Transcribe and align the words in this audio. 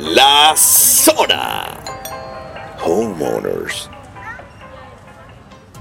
La 0.00 0.54
Zona. 0.56 1.76
Homeowners. 2.84 3.90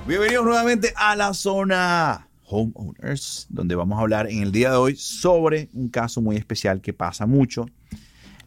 Bienvenidos 0.07 0.43
nuevamente 0.43 0.91
a 0.95 1.15
la 1.15 1.35
zona 1.35 2.27
Homeowners, 2.45 3.45
donde 3.47 3.75
vamos 3.75 3.99
a 3.99 4.01
hablar 4.01 4.27
en 4.27 4.41
el 4.41 4.51
día 4.51 4.71
de 4.71 4.77
hoy 4.77 4.95
sobre 4.95 5.69
un 5.73 5.89
caso 5.89 6.19
muy 6.19 6.35
especial 6.35 6.81
que 6.81 6.93
pasa 6.93 7.27
mucho. 7.27 7.67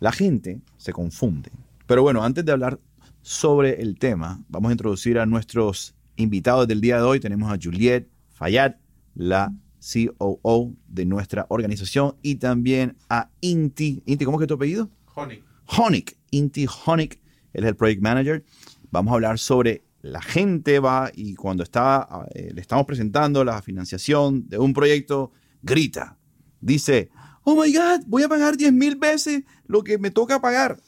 La 0.00 0.10
gente 0.10 0.60
se 0.76 0.92
confunde. 0.92 1.52
Pero 1.86 2.02
bueno, 2.02 2.24
antes 2.24 2.44
de 2.44 2.50
hablar 2.50 2.80
sobre 3.22 3.80
el 3.80 3.96
tema, 3.96 4.42
vamos 4.48 4.70
a 4.70 4.72
introducir 4.72 5.20
a 5.20 5.26
nuestros 5.26 5.94
invitados 6.16 6.66
del 6.66 6.80
día 6.80 6.96
de 6.96 7.02
hoy. 7.02 7.20
Tenemos 7.20 7.48
a 7.52 7.58
Juliette 7.62 8.10
Fayad, 8.30 8.74
la 9.14 9.52
COO 9.78 10.74
de 10.88 11.06
nuestra 11.06 11.46
organización, 11.48 12.16
y 12.22 12.34
también 12.36 12.96
a 13.08 13.30
Inti. 13.40 14.02
Inti, 14.04 14.24
¿cómo 14.24 14.36
es 14.36 14.40
que 14.40 14.44
es 14.46 14.48
tu 14.48 14.54
apellido? 14.54 14.90
Honey. 15.14 15.44
Honig, 15.76 16.16
Inti 16.30 16.66
Honig, 16.84 17.20
él 17.52 17.64
es 17.64 17.68
el 17.68 17.76
project 17.76 18.02
manager. 18.02 18.44
Vamos 18.90 19.12
a 19.12 19.14
hablar 19.14 19.38
sobre 19.38 19.84
la 20.02 20.22
gente 20.22 20.78
va 20.80 21.10
y 21.14 21.34
cuando 21.34 21.62
está, 21.62 22.08
eh, 22.34 22.50
le 22.54 22.60
estamos 22.60 22.86
presentando 22.86 23.44
la 23.44 23.60
financiación 23.62 24.48
de 24.48 24.58
un 24.58 24.72
proyecto, 24.72 25.32
grita. 25.62 26.18
Dice, 26.60 27.10
oh 27.44 27.54
my 27.54 27.72
God, 27.72 28.04
voy 28.06 28.22
a 28.22 28.28
pagar 28.28 28.56
10 28.56 28.72
mil 28.72 28.96
veces 28.96 29.44
lo 29.66 29.82
que 29.84 29.98
me 29.98 30.10
toca 30.10 30.40
pagar. 30.40 30.80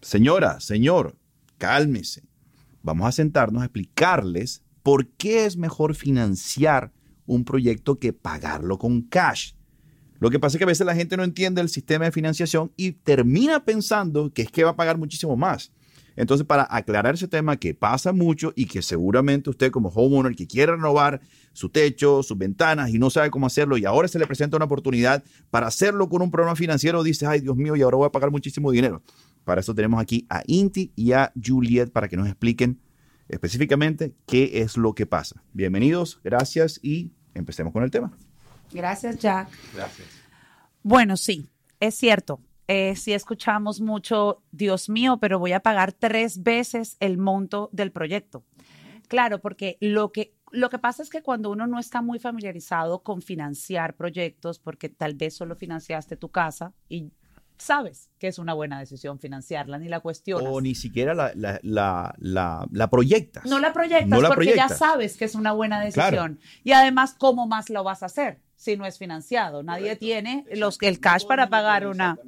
Señora, 0.00 0.60
señor, 0.60 1.16
cálmese. 1.58 2.22
Vamos 2.82 3.08
a 3.08 3.12
sentarnos 3.12 3.62
a 3.62 3.66
explicarles 3.66 4.62
por 4.82 5.08
qué 5.08 5.46
es 5.46 5.56
mejor 5.56 5.94
financiar 5.94 6.92
un 7.26 7.44
proyecto 7.44 7.98
que 7.98 8.12
pagarlo 8.12 8.78
con 8.78 9.02
cash. 9.02 9.52
Lo 10.24 10.30
que 10.30 10.38
pasa 10.38 10.56
es 10.56 10.58
que 10.58 10.64
a 10.64 10.68
veces 10.68 10.86
la 10.86 10.94
gente 10.94 11.18
no 11.18 11.22
entiende 11.22 11.60
el 11.60 11.68
sistema 11.68 12.06
de 12.06 12.10
financiación 12.10 12.72
y 12.78 12.92
termina 12.92 13.66
pensando 13.66 14.32
que 14.32 14.40
es 14.40 14.50
que 14.50 14.64
va 14.64 14.70
a 14.70 14.74
pagar 14.74 14.96
muchísimo 14.96 15.36
más. 15.36 15.70
Entonces, 16.16 16.46
para 16.46 16.66
aclarar 16.70 17.12
ese 17.12 17.28
tema 17.28 17.58
que 17.58 17.74
pasa 17.74 18.10
mucho 18.10 18.54
y 18.56 18.64
que 18.64 18.80
seguramente 18.80 19.50
usted 19.50 19.70
como 19.70 19.90
homeowner 19.90 20.34
que 20.34 20.46
quiere 20.46 20.72
renovar 20.72 21.20
su 21.52 21.68
techo, 21.68 22.22
sus 22.22 22.38
ventanas 22.38 22.88
y 22.88 22.98
no 22.98 23.10
sabe 23.10 23.30
cómo 23.30 23.46
hacerlo 23.46 23.76
y 23.76 23.84
ahora 23.84 24.08
se 24.08 24.18
le 24.18 24.26
presenta 24.26 24.56
una 24.56 24.64
oportunidad 24.64 25.22
para 25.50 25.66
hacerlo 25.66 26.08
con 26.08 26.22
un 26.22 26.30
programa 26.30 26.56
financiero, 26.56 27.02
dice, 27.02 27.26
ay 27.26 27.40
Dios 27.40 27.56
mío, 27.56 27.76
y 27.76 27.82
ahora 27.82 27.98
voy 27.98 28.06
a 28.06 28.10
pagar 28.10 28.30
muchísimo 28.30 28.70
dinero. 28.70 29.02
Para 29.44 29.60
eso 29.60 29.74
tenemos 29.74 30.00
aquí 30.00 30.24
a 30.30 30.42
Inti 30.46 30.90
y 30.96 31.12
a 31.12 31.34
Juliet 31.36 31.90
para 31.90 32.08
que 32.08 32.16
nos 32.16 32.28
expliquen 32.28 32.80
específicamente 33.28 34.14
qué 34.24 34.62
es 34.62 34.78
lo 34.78 34.94
que 34.94 35.04
pasa. 35.04 35.44
Bienvenidos, 35.52 36.18
gracias 36.24 36.80
y 36.82 37.12
empecemos 37.34 37.74
con 37.74 37.82
el 37.82 37.90
tema. 37.90 38.16
Gracias, 38.72 39.18
Jack. 39.18 39.48
Gracias. 39.74 40.08
Bueno, 40.84 41.16
sí, 41.16 41.48
es 41.80 41.94
cierto. 41.94 42.40
Eh, 42.68 42.94
sí 42.94 43.14
escuchamos 43.14 43.80
mucho, 43.80 44.42
Dios 44.52 44.90
mío, 44.90 45.16
pero 45.18 45.38
voy 45.38 45.52
a 45.52 45.60
pagar 45.60 45.94
tres 45.94 46.42
veces 46.42 46.98
el 47.00 47.16
monto 47.16 47.70
del 47.72 47.90
proyecto. 47.90 48.44
Claro, 49.08 49.40
porque 49.40 49.78
lo 49.80 50.12
que, 50.12 50.34
lo 50.50 50.68
que 50.68 50.78
pasa 50.78 51.02
es 51.02 51.08
que 51.08 51.22
cuando 51.22 51.50
uno 51.50 51.66
no 51.66 51.78
está 51.78 52.02
muy 52.02 52.18
familiarizado 52.18 53.02
con 53.02 53.22
financiar 53.22 53.96
proyectos, 53.96 54.58
porque 54.58 54.90
tal 54.90 55.14
vez 55.14 55.34
solo 55.34 55.56
financiaste 55.56 56.18
tu 56.18 56.28
casa 56.28 56.74
y 56.90 57.10
sabes 57.58 58.10
que 58.18 58.28
es 58.28 58.38
una 58.38 58.52
buena 58.54 58.78
decisión 58.78 59.18
financiarla, 59.18 59.78
ni 59.78 59.88
la 59.88 60.00
cuestionas. 60.00 60.48
O 60.50 60.60
ni 60.60 60.74
siquiera 60.74 61.14
la, 61.14 61.32
la, 61.34 61.58
la, 61.62 62.14
la, 62.18 62.66
la 62.70 62.90
proyectas. 62.90 63.44
No 63.46 63.58
la 63.58 63.72
proyectas 63.72 64.08
No 64.08 64.20
la 64.20 64.28
porque 64.28 64.50
proyectas. 64.50 64.70
ya 64.70 64.76
sabes 64.76 65.16
que 65.16 65.24
es 65.24 65.34
una 65.34 65.52
buena 65.52 65.80
decisión. 65.80 66.36
Claro. 66.36 66.36
Y 66.64 66.72
además, 66.72 67.14
¿cómo 67.18 67.46
más 67.46 67.70
lo 67.70 67.84
vas 67.84 68.02
a 68.02 68.06
hacer 68.06 68.40
si 68.56 68.76
no 68.76 68.86
es 68.86 68.98
financiado? 68.98 69.62
Nadie 69.62 69.96
tiene 69.96 70.46
los, 70.54 70.78
el 70.82 71.00
cash 71.00 71.26
para 71.26 71.48
pagar 71.48 71.86
una... 71.86 72.18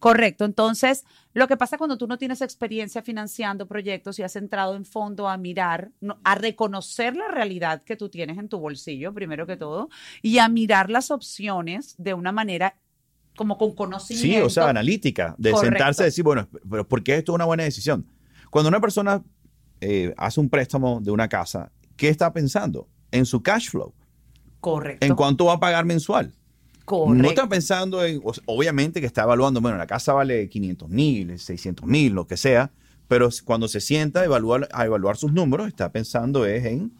Correcto. 0.00 0.44
Entonces, 0.44 1.04
lo 1.32 1.48
que 1.48 1.56
pasa 1.56 1.78
cuando 1.78 1.96
tú 1.96 2.06
no 2.06 2.18
tienes 2.18 2.42
experiencia 2.42 3.00
financiando 3.00 3.66
proyectos 3.66 4.18
y 4.18 4.22
has 4.22 4.36
entrado 4.36 4.76
en 4.76 4.84
fondo 4.84 5.30
a 5.30 5.38
mirar, 5.38 5.92
a 6.24 6.34
reconocer 6.34 7.16
la 7.16 7.28
realidad 7.28 7.82
que 7.84 7.96
tú 7.96 8.10
tienes 8.10 8.36
en 8.36 8.50
tu 8.50 8.58
bolsillo, 8.58 9.14
primero 9.14 9.46
que 9.46 9.56
todo, 9.56 9.88
y 10.20 10.38
a 10.38 10.48
mirar 10.50 10.90
las 10.90 11.10
opciones 11.10 11.94
de 11.96 12.12
una 12.12 12.32
manera 12.32 12.76
como 13.36 13.58
con 13.58 13.74
conocimiento. 13.74 14.38
Sí, 14.38 14.40
o 14.40 14.50
sea, 14.50 14.68
analítica, 14.68 15.34
de 15.38 15.50
Correcto. 15.50 15.72
sentarse 15.72 16.02
a 16.02 16.06
decir, 16.06 16.24
bueno, 16.24 16.48
pero 16.70 16.86
¿por 16.86 17.02
qué 17.02 17.16
esto 17.16 17.32
es 17.32 17.34
una 17.34 17.44
buena 17.44 17.64
decisión? 17.64 18.06
Cuando 18.50 18.68
una 18.68 18.80
persona 18.80 19.22
eh, 19.80 20.14
hace 20.16 20.40
un 20.40 20.48
préstamo 20.48 21.00
de 21.00 21.10
una 21.10 21.28
casa, 21.28 21.72
¿qué 21.96 22.08
está 22.08 22.32
pensando? 22.32 22.88
En 23.10 23.26
su 23.26 23.42
cash 23.42 23.70
flow, 23.70 23.92
Correcto. 24.60 25.04
en 25.04 25.14
cuánto 25.14 25.46
va 25.46 25.54
a 25.54 25.60
pagar 25.60 25.84
mensual. 25.84 26.32
Correcto. 26.84 27.22
No 27.22 27.28
está 27.28 27.48
pensando 27.48 28.04
en, 28.04 28.20
obviamente 28.46 29.00
que 29.00 29.06
está 29.06 29.22
evaluando, 29.22 29.60
bueno, 29.60 29.78
la 29.78 29.86
casa 29.86 30.12
vale 30.12 30.48
500 30.48 30.88
mil, 30.88 31.38
600 31.38 31.86
mil, 31.86 32.12
lo 32.12 32.26
que 32.26 32.36
sea, 32.36 32.70
pero 33.08 33.28
cuando 33.44 33.68
se 33.68 33.80
sienta 33.80 34.20
a 34.20 34.24
evaluar, 34.24 34.68
a 34.72 34.84
evaluar 34.84 35.16
sus 35.16 35.32
números, 35.32 35.68
está 35.68 35.90
pensando 35.90 36.46
es 36.46 36.64
en 36.64 36.92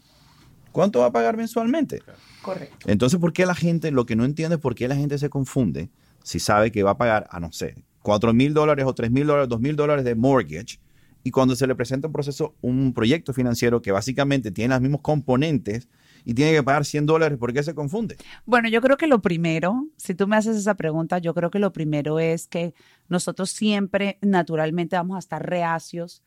cuánto 0.71 0.99
va 0.99 1.07
a 1.07 1.11
pagar 1.11 1.37
mensualmente. 1.37 2.01
Correcto. 2.41 2.89
Entonces, 2.89 3.19
¿por 3.19 3.31
qué 3.31 3.45
la 3.45 3.55
gente, 3.55 3.91
lo 3.91 4.05
que 4.05 4.15
no 4.15 4.25
entiende 4.25 4.55
es 4.55 4.61
por 4.61 4.75
qué 4.75 4.87
la 4.87 4.95
gente 4.95 5.17
se 5.17 5.29
confunde 5.29 5.89
si 6.25 6.39
sabe 6.39 6.71
que 6.71 6.81
va 6.81 6.91
a 6.91 6.97
pagar, 6.97 7.27
a 7.29 7.39
no 7.39 7.51
sé, 7.51 7.75
4 8.01 8.33
mil 8.33 8.53
dólares 8.53 8.85
o 8.87 8.93
3 8.93 9.11
mil 9.11 9.27
dólares, 9.27 9.47
2 9.47 9.61
mil 9.61 9.75
dólares 9.75 10.03
de 10.03 10.15
mortgage 10.15 10.79
y 11.23 11.29
cuando 11.29 11.55
se 11.55 11.67
le 11.67 11.75
presenta 11.75 12.07
un 12.07 12.13
proceso, 12.13 12.55
un 12.61 12.93
proyecto 12.93 13.31
financiero 13.31 13.81
que 13.81 13.91
básicamente 13.91 14.51
tiene 14.51 14.73
los 14.73 14.81
mismos 14.81 15.01
componentes 15.01 15.87
y 16.23 16.33
tiene 16.33 16.51
que 16.53 16.63
pagar 16.63 16.83
100 16.83 17.05
dólares, 17.05 17.37
¿por 17.37 17.53
qué 17.53 17.61
se 17.61 17.75
confunde? 17.75 18.17
Bueno, 18.45 18.69
yo 18.69 18.81
creo 18.81 18.97
que 18.97 19.05
lo 19.05 19.21
primero, 19.21 19.87
si 19.97 20.15
tú 20.15 20.27
me 20.27 20.35
haces 20.35 20.57
esa 20.57 20.73
pregunta, 20.73 21.19
yo 21.19 21.35
creo 21.35 21.51
que 21.51 21.59
lo 21.59 21.71
primero 21.71 22.19
es 22.19 22.47
que 22.47 22.73
nosotros 23.07 23.51
siempre 23.51 24.17
naturalmente 24.21 24.95
vamos 24.95 25.15
a 25.15 25.19
estar 25.19 25.47
reacios 25.47 26.23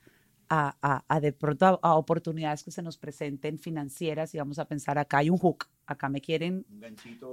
a, 0.51 0.77
a- 0.83 1.05
a 1.09 1.21
de 1.21 1.33
pronto 1.33 1.67
a, 1.67 1.79
a 1.83 1.95
oportunidades 1.97 2.63
que 2.65 2.71
se 2.71 2.83
nos 2.83 2.99
presenten 2.99 3.59
financieras 3.59 4.35
y 4.35 4.39
vamos 4.39 4.59
a 4.59 4.67
pensar, 4.67 4.99
acá 4.99 5.19
hay 5.19 5.31
un 5.31 5.39
hook, 5.39 5.67
acá 5.87 6.09
me 6.09 6.21
quieren, 6.21 6.67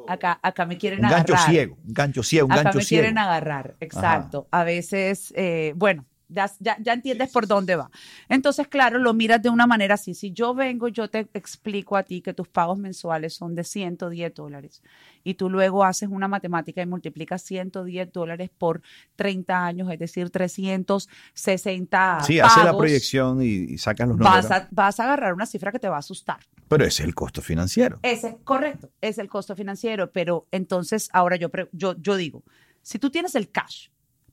acá, 0.06 0.40
acá 0.44 0.66
me 0.66 0.78
quieren 0.78 1.02
Un 1.02 1.08
gancho 1.08 1.38
ciego, 1.38 1.78
un 1.84 1.94
gancho 1.94 2.24
ciego, 2.24 2.48
un 2.48 2.52
acá 2.52 2.64
gancho 2.64 2.78
me 2.80 2.86
ciego. 2.86 3.04
quieren 3.04 3.18
agarrar, 3.18 3.75
exacto. 3.80 4.48
A 4.52 4.64
veces, 4.64 5.34
eh, 5.36 5.74
bueno, 5.75 6.06
ya, 6.35 6.51
ya, 6.59 6.78
ya 6.79 6.94
entiendes 6.94 7.31
por 7.31 7.47
dónde 7.47 7.75
va. 7.75 7.90
Entonces, 8.29 8.68
claro, 8.68 9.00
lo 9.00 9.13
miras 9.13 9.41
de 9.41 9.50
una 9.50 9.66
manera 9.66 9.96
así. 9.96 10.13
Si 10.13 10.31
yo 10.31 10.53
vengo, 10.53 10.88
yo 10.90 11.09
te 11.09 11.28
explico 11.34 11.97
a 11.97 12.03
ti 12.03 12.22
que 12.22 12.34
tus 12.34 12.47
pagos 12.47 12.78
mensuales 12.78 13.34
son 13.34 13.56
de 13.56 13.63
110 13.63 14.34
dólares 14.34 14.84
y 15.24 15.34
tú 15.34 15.50
luego 15.50 15.84
haces 15.84 16.09
una 16.12 16.28
matemática 16.28 16.81
y 16.81 16.85
multiplicas 16.85 17.41
110 17.41 18.12
dólares 18.12 18.50
por 18.56 18.81
30 19.16 19.66
años, 19.66 19.91
es 19.91 20.00
decir, 20.00 20.29
360 20.29 22.19
Sí, 22.25 22.40
hace 22.40 22.63
la 22.63 22.78
proyección 22.78 23.41
y, 23.41 23.47
y 23.47 23.78
sacas 23.78 24.07
los 24.07 24.18
números. 24.18 24.47
Vas 24.47 24.51
a, 24.51 24.68
vas 24.72 25.00
a 25.00 25.03
agarrar 25.06 25.34
una 25.34 25.45
cifra 25.45 25.72
que 25.72 25.79
te 25.79 25.90
va 25.90 25.95
a 25.95 26.00
asustar. 26.00 26.40
Pero 26.68 26.84
ese 26.84 27.03
es 27.03 27.07
el 27.07 27.16
costo 27.16 27.41
financiero. 27.41 28.00
Ese, 28.03 28.38
correcto, 28.44 28.91
es 29.01 29.18
el 29.18 29.29
costo 29.29 29.56
financiero, 29.56 30.12
pero 30.12 30.47
entonces 30.51 31.09
ahora 31.13 31.35
yo, 31.35 31.50
yo, 31.72 31.95
yo 31.97 32.16
digo, 32.16 32.44
si 32.81 33.00
tú 33.00 33.09
tienes 33.09 33.35
el 33.35 33.50
cash, 33.50 33.88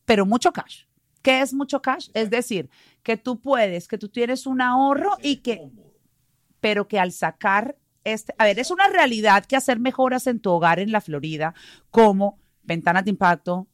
pero 0.04 0.26
mucho 0.26 0.52
cash, 0.52 0.84
¿qué 1.22 1.40
es 1.40 1.54
mucho 1.54 1.80
cash? 1.80 2.08
Es 2.14 2.30
decir, 2.30 2.68
que 3.02 3.16
tú 3.16 3.40
puedes, 3.40 3.88
que 3.88 3.98
tú 3.98 4.08
tienes 4.08 4.46
un 4.46 4.60
ahorro 4.60 5.16
y 5.22 5.36
que, 5.36 5.70
pero 6.60 6.86
que 6.88 6.98
al 6.98 7.12
sacar 7.12 7.76
este, 8.04 8.34
a 8.38 8.44
ver, 8.44 8.58
es 8.58 8.70
una 8.70 8.88
realidad 8.88 9.44
que 9.44 9.56
hacer 9.56 9.78
mejoras 9.78 10.26
en 10.26 10.40
tu 10.40 10.50
hogar 10.50 10.80
en 10.80 10.90
la 10.90 11.00
Florida, 11.00 11.54
como 11.90 12.38
ventanas 12.62 13.04
de 13.04 13.10
impacto, 13.10 13.66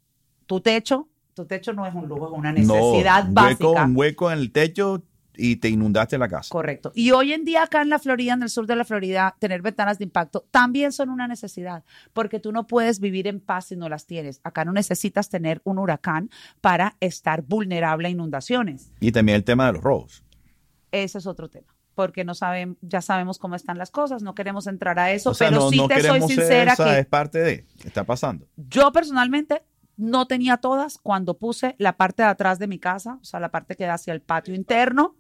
tu 0.47 0.61
techo, 0.61 1.09
tu 1.35 1.47
techo 1.47 1.73
no 1.73 1.87
es 1.87 1.95
un 1.95 2.09
lujo, 2.09 2.27
es 2.27 2.33
una 2.33 2.53
necesidad 2.53 3.23
no, 3.23 3.29
un 3.29 3.35
básica. 3.35 3.85
Un 3.85 3.97
hueco 3.97 4.31
en 4.31 4.39
el 4.39 4.53
techo 4.53 5.03
y 5.38 5.56
te 5.56 5.69
inundaste 5.69 6.19
la 6.19 6.28
casa. 6.28 6.50
Correcto. 6.50 6.93
Y 6.94 7.12
hoy 7.12 7.32
en 7.32 7.44
día 7.44 7.62
acá 7.62 7.81
en 7.81 7.88
la 7.88 7.99
Florida, 7.99 8.34
en 8.34 8.43
el 8.43 8.50
sur 8.50 8.66
de 8.66 8.76
la 8.76 8.84
Florida, 8.84 9.37
tener 9.38 9.62
ventanas 9.62 9.99
de 9.99 10.04
impacto 10.04 10.47
también 10.50 10.93
son 10.93 11.09
una 11.09 11.28
necesidad, 11.28 11.84
porque 12.12 12.41
tú 12.41 12.53
no 12.53 12.66
puedes 12.66 13.00
vivir 13.00 13.26
en 13.28 13.41
paz 13.41 13.66
si 13.66 13.76
no 13.76 13.88
las 13.88 14.06
tienes. 14.06 14.41
Acá 14.44 14.65
no 14.65 14.72
necesitas 14.72 15.28
tener 15.28 15.60
un 15.65 15.78
huracán 15.78 16.31
para 16.61 16.96
estar 17.00 17.43
vulnerable 17.43 18.08
a 18.08 18.11
inundaciones. 18.11 18.93
Y 19.00 19.12
también 19.12 19.37
el 19.37 19.44
tema 19.44 19.67
de 19.67 19.75
los 19.75 19.82
robos. 19.82 20.25
Ese 20.90 21.19
es 21.19 21.26
otro 21.26 21.49
tema, 21.49 21.76
porque 21.94 22.25
no 22.25 22.34
saben, 22.34 22.79
ya 22.81 23.02
sabemos 23.02 23.38
cómo 23.38 23.55
están 23.55 23.79
las 23.79 23.91
cosas, 23.91 24.23
no 24.23 24.34
queremos 24.34 24.67
entrar 24.67 24.99
a 24.99 25.12
eso, 25.12 25.31
o 25.31 25.34
sea, 25.34 25.50
pero 25.50 25.61
no, 25.61 25.70
sí 25.70 25.76
no 25.76 25.88
te 25.88 26.02
soy 26.02 26.23
sincera 26.23 26.73
esa, 26.73 26.84
que 26.84 26.99
es 27.00 27.06
parte 27.06 27.38
de, 27.38 27.67
está 27.84 28.05
pasando. 28.05 28.49
yo 28.56 28.91
personalmente 28.91 29.62
no 29.99 30.26
tenía 30.26 30.58
todas 30.58 30.96
cuando 30.96 31.38
puse 31.38 31.75
la 31.79 31.96
parte 31.96 32.23
de 32.23 32.29
atrás 32.29 32.58
de 32.58 32.69
mi 32.69 32.79
casa, 32.79 33.19
o 33.20 33.25
sea, 33.25 33.41
la 33.41 33.50
parte 33.50 33.75
que 33.75 33.84
da 33.84 33.94
hacia 33.94 34.14
el 34.14 34.23
patio 34.23 34.55
interno. 34.55 35.17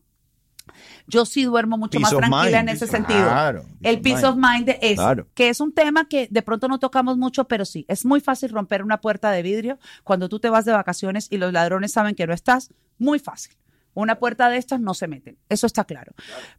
Yo 1.06 1.24
sí 1.26 1.44
duermo 1.44 1.76
mucho 1.78 2.00
más 2.00 2.10
Peace 2.12 2.20
tranquila 2.28 2.58
mind. 2.58 2.68
en 2.68 2.74
ese 2.76 2.86
Claro, 2.88 3.62
sentido. 3.62 3.68
peace 3.80 3.90
El 3.90 3.96
of 3.96 4.02
peace 4.02 4.14
mind. 4.16 4.24
of 4.24 4.36
mind 4.36 4.94
Claro. 4.96 5.28
que 5.34 5.48
es 5.48 5.60
un 5.60 5.72
tema 5.72 6.08
que 6.08 6.28
de 6.30 6.42
pronto 6.42 6.68
no 6.68 6.78
tocamos 6.78 7.16
mucho, 7.16 7.46
pero 7.48 7.64
sí, 7.64 7.84
es 7.88 8.04
muy 8.04 8.20
fácil 8.20 8.50
romper 8.50 8.82
una 8.82 9.00
puerta 9.00 9.30
de 9.30 9.42
vidrio 9.42 9.78
cuando 10.04 10.28
tú 10.28 10.40
te 10.40 10.50
vas 10.50 10.64
de 10.64 10.72
vacaciones 10.72 11.28
y 11.30 11.38
los 11.38 11.52
ladrones 11.52 11.92
saben 11.92 12.14
que 12.14 12.26
no 12.26 12.32
estás, 12.34 12.70
muy 12.98 13.18
fácil. 13.18 13.54
Una 13.94 14.18
puerta 14.18 14.48
de 14.48 14.58
estas 14.58 14.80
no 14.80 14.94
se 14.94 15.08
meten, 15.08 15.38
eso 15.48 15.66
está 15.66 15.84
claro. 15.84 16.12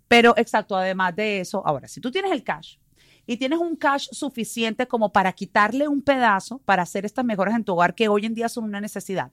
Pero 0.08 0.34
exacto, 0.38 0.76
además 0.76 1.16
de 1.16 1.40
eso, 1.40 1.66
ahora, 1.66 1.88
si 1.88 2.02
tú 2.02 2.12
tienes 2.12 2.32
el 2.32 2.44
cash 2.44 2.76
y 3.26 3.38
tienes 3.38 3.60
un 3.60 3.76
cash 3.76 4.08
suficiente 4.12 4.88
como 4.88 5.12
para 5.14 5.32
quitarle 5.34 5.88
un 5.88 6.02
pedazo 6.02 6.58
para 6.66 6.84
hacer 6.84 7.06
estas 7.06 7.24
mejoras 7.24 7.56
en 7.56 7.64
tu 7.64 7.74
hogar 7.74 7.94
que 7.96 8.10
hoy 8.10 8.26
en 8.26 8.34
día 8.34 8.50
son 8.50 8.64
una 8.66 8.82
necesidad. 8.82 9.32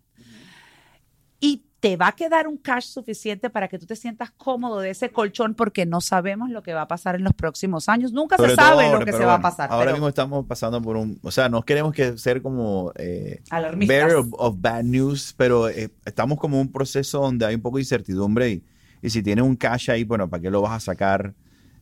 y 1.41 1.65
te 1.87 1.97
va 1.97 2.09
a 2.09 2.13
quedar 2.13 2.49
un 2.49 2.57
cash 2.57 2.87
suficiente 2.87 3.49
para 3.49 3.69
que 3.69 3.79
tú 3.79 3.87
te 3.87 3.95
sientas 3.95 4.33
cómodo 4.33 4.81
de 4.81 4.91
ese 4.91 5.11
colchón 5.11 5.55
porque 5.55 5.87
no 5.87 6.01
sabemos 6.01 6.51
lo 6.51 6.63
que 6.63 6.75
va 6.75 6.83
a 6.83 6.89
pasar 6.89 7.15
en 7.15 7.23
los 7.23 7.33
próximos 7.33 7.89
años. 7.89 8.13
Nunca 8.13 8.37
Sobre 8.37 8.51
se 8.51 8.57
sabe 8.57 8.87
ahora, 8.87 8.99
lo 8.99 9.05
que 9.05 9.13
se 9.13 9.25
va 9.25 9.35
a 9.35 9.41
pasar. 9.41 9.71
Ahora 9.71 9.85
pero 9.85 9.97
mismo 9.97 10.09
estamos 10.09 10.47
pasando 10.47 10.83
por 10.83 10.97
un, 10.97 11.21
o 11.23 11.31
sea, 11.31 11.49
no 11.49 11.63
queremos 11.63 11.95
que 11.95 12.19
ser 12.19 12.43
como 12.43 12.93
eh, 12.97 13.41
Alarmistas. 13.51 13.97
bearer 13.97 14.17
of, 14.17 14.29
of 14.33 14.57
bad 14.59 14.83
news, 14.83 15.33
pero 15.37 15.69
eh, 15.69 15.91
estamos 16.05 16.39
como 16.39 16.57
en 16.57 16.63
un 16.63 16.73
proceso 16.73 17.21
donde 17.21 17.47
hay 17.47 17.55
un 17.55 17.63
poco 17.63 17.77
de 17.77 17.83
incertidumbre 17.83 18.51
y, 18.51 18.65
y 19.01 19.11
si 19.11 19.23
tienes 19.23 19.45
un 19.45 19.55
cash 19.55 19.91
ahí, 19.91 20.03
bueno, 20.03 20.29
¿para 20.29 20.43
qué 20.43 20.51
lo 20.51 20.63
vas 20.63 20.73
a 20.73 20.81
sacar? 20.81 21.35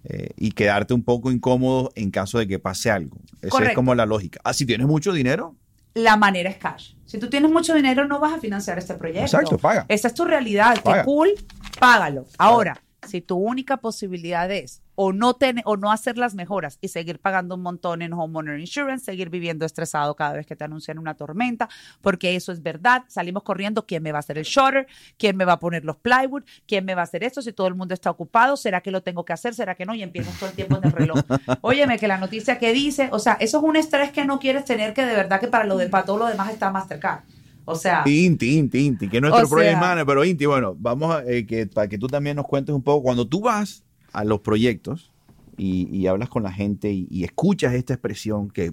Eh, 0.04 0.28
y 0.36 0.52
quedarte 0.52 0.92
un 0.92 1.02
poco 1.02 1.32
incómodo 1.32 1.90
en 1.94 2.10
caso 2.10 2.38
de 2.38 2.46
que 2.46 2.58
pase 2.58 2.90
algo. 2.90 3.16
Esa 3.40 3.70
es 3.70 3.74
como 3.74 3.94
la 3.94 4.04
lógica. 4.04 4.38
Ah, 4.44 4.52
si 4.52 4.66
tienes 4.66 4.86
mucho 4.86 5.14
dinero, 5.14 5.56
la 5.94 6.16
manera 6.16 6.50
es 6.50 6.56
cash. 6.56 6.94
Si 7.04 7.18
tú 7.18 7.30
tienes 7.30 7.50
mucho 7.50 7.74
dinero, 7.74 8.06
no 8.06 8.18
vas 8.20 8.34
a 8.34 8.38
financiar 8.38 8.78
este 8.78 8.94
proyecto. 8.94 9.24
Exacto, 9.24 9.58
paga. 9.58 9.86
Esa 9.88 10.08
es 10.08 10.14
tu 10.14 10.24
realidad. 10.24 10.82
Paga. 10.82 11.02
Qué 11.02 11.04
cool, 11.04 11.30
págalo. 11.78 12.26
Ahora, 12.38 12.82
si 13.06 13.20
tu 13.20 13.36
única 13.36 13.76
posibilidad 13.76 14.50
es 14.50 14.82
o 14.96 15.12
no, 15.12 15.34
ten- 15.34 15.62
o 15.64 15.76
no 15.76 15.90
hacer 15.92 16.16
las 16.18 16.34
mejoras 16.34 16.78
y 16.80 16.88
seguir 16.88 17.18
pagando 17.18 17.54
un 17.54 17.62
montón 17.62 18.02
en 18.02 18.12
homeowner 18.12 18.58
insurance, 18.60 19.04
seguir 19.04 19.28
viviendo 19.30 19.64
estresado 19.66 20.14
cada 20.14 20.32
vez 20.34 20.46
que 20.46 20.56
te 20.56 20.64
anuncian 20.64 20.98
una 20.98 21.14
tormenta, 21.14 21.68
porque 22.00 22.36
eso 22.36 22.52
es 22.52 22.62
verdad. 22.62 23.04
Salimos 23.08 23.42
corriendo, 23.42 23.86
¿quién 23.86 24.02
me 24.02 24.12
va 24.12 24.18
a 24.18 24.20
hacer 24.20 24.38
el 24.38 24.44
shutter? 24.44 24.86
¿Quién 25.18 25.36
me 25.36 25.44
va 25.44 25.54
a 25.54 25.58
poner 25.58 25.84
los 25.84 25.96
plywood? 25.96 26.44
¿Quién 26.66 26.84
me 26.84 26.94
va 26.94 27.02
a 27.02 27.04
hacer 27.04 27.24
esto? 27.24 27.42
Si 27.42 27.52
todo 27.52 27.66
el 27.66 27.74
mundo 27.74 27.94
está 27.94 28.10
ocupado, 28.10 28.56
¿será 28.56 28.80
que 28.80 28.90
lo 28.90 29.02
tengo 29.02 29.24
que 29.24 29.32
hacer? 29.32 29.54
¿Será 29.54 29.74
que 29.74 29.84
no? 29.86 29.94
Y 29.94 30.02
empiezas 30.02 30.38
todo 30.38 30.50
el 30.50 30.54
tiempo 30.56 30.76
en 30.78 30.84
el 30.84 30.92
reloj. 30.92 31.18
Óyeme, 31.62 31.98
que 31.98 32.08
la 32.08 32.18
noticia 32.18 32.58
que 32.58 32.72
dice, 32.72 33.08
o 33.12 33.18
sea, 33.18 33.34
eso 33.40 33.58
es 33.58 33.64
un 33.64 33.76
estrés 33.76 34.12
que 34.12 34.24
no 34.24 34.38
quieres 34.38 34.64
tener, 34.64 34.94
que 34.94 35.04
de 35.04 35.14
verdad 35.14 35.40
que 35.40 35.48
para 35.48 35.64
lo 35.64 35.76
de 35.76 35.88
para 35.88 36.04
todo 36.04 36.18
lo 36.18 36.26
demás 36.26 36.50
está 36.52 36.70
Mastercard. 36.70 37.20
O 37.66 37.74
sea, 37.74 38.02
Inti, 38.06 38.58
Inti, 38.58 38.86
Inti, 38.86 39.08
que 39.08 39.16
es 39.16 39.22
nuestro 39.22 39.46
O 39.46 39.48
project 39.48 39.70
sea- 39.72 39.80
manager, 39.80 40.06
pero 40.06 40.24
Inti, 40.24 40.44
bueno, 40.44 40.76
vamos 40.78 41.14
a, 41.14 41.24
eh, 41.24 41.46
que, 41.46 41.66
para 41.66 41.88
que 41.88 41.96
tú 41.96 42.06
también 42.08 42.36
nos 42.36 42.46
cuentes 42.46 42.74
un 42.74 42.82
poco, 42.82 43.02
cuando 43.02 43.26
tú 43.26 43.40
vas 43.40 43.82
a 44.14 44.24
los 44.24 44.40
proyectos 44.40 45.12
y, 45.56 45.88
y 45.94 46.06
hablas 46.06 46.28
con 46.30 46.42
la 46.42 46.52
gente 46.52 46.90
y, 46.90 47.06
y 47.10 47.24
escuchas 47.24 47.74
esta 47.74 47.92
expresión 47.94 48.48
que 48.50 48.72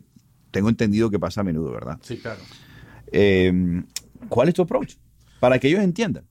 tengo 0.51 0.69
entendido 0.69 1.09
que 1.09 1.19
pasa 1.19 1.41
a 1.41 1.43
menudo, 1.43 1.71
¿verdad? 1.71 1.99
Sí, 2.01 2.17
claro. 2.17 2.41
Eh, 3.11 3.83
¿Cuál 4.29 4.47
es 4.47 4.53
tu 4.53 4.61
approach? 4.61 4.95
Para 5.39 5.59
que 5.59 5.67
ellos 5.67 5.81
entiendan. 5.81 6.25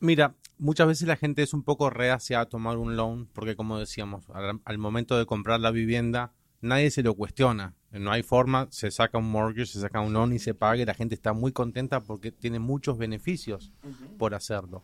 Mira, 0.00 0.34
muchas 0.58 0.86
veces 0.86 1.06
la 1.08 1.16
gente 1.16 1.42
es 1.42 1.52
un 1.54 1.62
poco 1.62 1.90
reacia 1.90 2.40
a 2.40 2.46
tomar 2.46 2.78
un 2.78 2.96
loan 2.96 3.26
porque, 3.32 3.56
como 3.56 3.78
decíamos, 3.78 4.28
al, 4.30 4.60
al 4.64 4.78
momento 4.78 5.18
de 5.18 5.26
comprar 5.26 5.60
la 5.60 5.70
vivienda, 5.70 6.32
nadie 6.60 6.90
se 6.90 7.02
lo 7.02 7.14
cuestiona. 7.14 7.74
No 7.90 8.10
hay 8.10 8.22
forma, 8.22 8.68
se 8.70 8.90
saca 8.90 9.18
un 9.18 9.30
mortgage, 9.30 9.66
se 9.66 9.80
saca 9.80 10.00
un 10.00 10.12
loan 10.12 10.32
y 10.32 10.38
se 10.38 10.54
paga 10.54 10.82
y 10.82 10.84
la 10.86 10.94
gente 10.94 11.14
está 11.14 11.32
muy 11.32 11.52
contenta 11.52 12.00
porque 12.00 12.32
tiene 12.32 12.58
muchos 12.58 12.96
beneficios 12.96 13.72
por 14.18 14.34
hacerlo. 14.34 14.82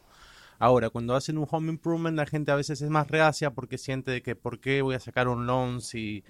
Ahora, 0.58 0.90
cuando 0.90 1.14
hacen 1.14 1.38
un 1.38 1.46
home 1.49 1.70
improvement, 1.70 2.16
la 2.16 2.26
gente 2.26 2.50
a 2.50 2.56
veces 2.56 2.82
es 2.82 2.90
más 2.90 3.08
reacia 3.08 3.50
porque 3.52 3.78
siente 3.78 4.10
de 4.10 4.22
que 4.22 4.34
por 4.34 4.58
qué 4.58 4.82
voy 4.82 4.94
a 4.94 5.00
sacar 5.00 5.28
un 5.28 5.46
loan 5.46 5.81
si 5.81 6.25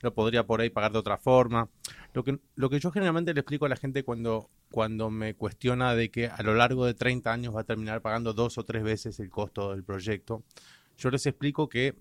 lo 0.00 0.14
podría 0.14 0.46
por 0.46 0.60
ahí 0.60 0.70
pagar 0.70 0.92
de 0.92 0.98
otra 0.98 1.18
forma. 1.18 1.68
Lo 2.14 2.24
que, 2.24 2.38
lo 2.54 2.70
que 2.70 2.80
yo 2.80 2.90
generalmente 2.90 3.34
le 3.34 3.40
explico 3.40 3.66
a 3.66 3.68
la 3.68 3.76
gente 3.76 4.02
cuando, 4.02 4.48
cuando 4.70 5.10
me 5.10 5.34
cuestiona 5.34 5.94
de 5.94 6.10
que 6.10 6.28
a 6.28 6.42
lo 6.42 6.54
largo 6.54 6.86
de 6.86 6.94
30 6.94 7.32
años 7.32 7.54
va 7.54 7.60
a 7.60 7.64
terminar 7.64 8.00
pagando 8.00 8.32
dos 8.32 8.56
o 8.56 8.64
tres 8.64 8.82
veces 8.82 9.20
el 9.20 9.30
costo 9.30 9.70
del 9.72 9.84
proyecto, 9.84 10.42
yo 10.96 11.10
les 11.10 11.26
explico 11.26 11.68
que 11.68 11.94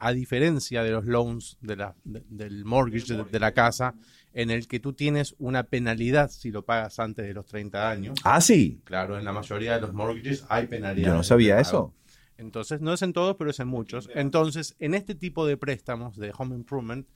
a 0.00 0.12
diferencia 0.12 0.82
de 0.82 0.90
los 0.90 1.04
loans 1.04 1.56
de 1.60 1.76
la, 1.76 1.94
de- 2.04 2.24
del 2.28 2.64
mortgage 2.64 3.14
de, 3.14 3.24
de 3.24 3.38
la 3.38 3.52
casa, 3.52 3.94
en 4.32 4.50
el 4.50 4.66
que 4.66 4.80
tú 4.80 4.92
tienes 4.94 5.34
una 5.38 5.62
penalidad 5.64 6.30
si 6.30 6.50
lo 6.50 6.64
pagas 6.64 6.98
antes 6.98 7.24
de 7.26 7.34
los 7.34 7.46
30 7.46 7.88
años. 7.90 8.18
Ah, 8.24 8.40
sí. 8.40 8.80
Claro, 8.84 9.18
en 9.18 9.24
la 9.24 9.32
mayoría 9.32 9.74
de 9.74 9.80
los 9.82 9.92
mortgages 9.92 10.44
hay 10.48 10.66
penalidades. 10.66 11.06
Yo 11.12 11.16
no 11.16 11.22
sabía 11.22 11.60
eso. 11.60 11.94
Entonces, 12.38 12.80
no 12.80 12.94
es 12.94 13.02
en 13.02 13.12
todos, 13.12 13.36
pero 13.36 13.50
es 13.50 13.60
en 13.60 13.68
muchos. 13.68 14.08
Entonces, 14.14 14.74
en 14.78 14.94
este 14.94 15.14
tipo 15.14 15.46
de 15.46 15.56
préstamos 15.58 16.16
de 16.16 16.32
home 16.36 16.54
improvement, 16.56 17.06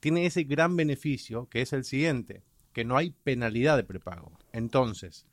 tiene 0.00 0.24
ese 0.24 0.44
gran 0.44 0.74
beneficio 0.76 1.46
que 1.50 1.60
es 1.60 1.74
el 1.74 1.84
siguiente, 1.84 2.42
que 2.72 2.84
no 2.86 2.96
hay 2.96 3.10
penalidad 3.10 3.76
de 3.76 3.84
prepago. 3.84 4.32
Entonces, 4.52 5.26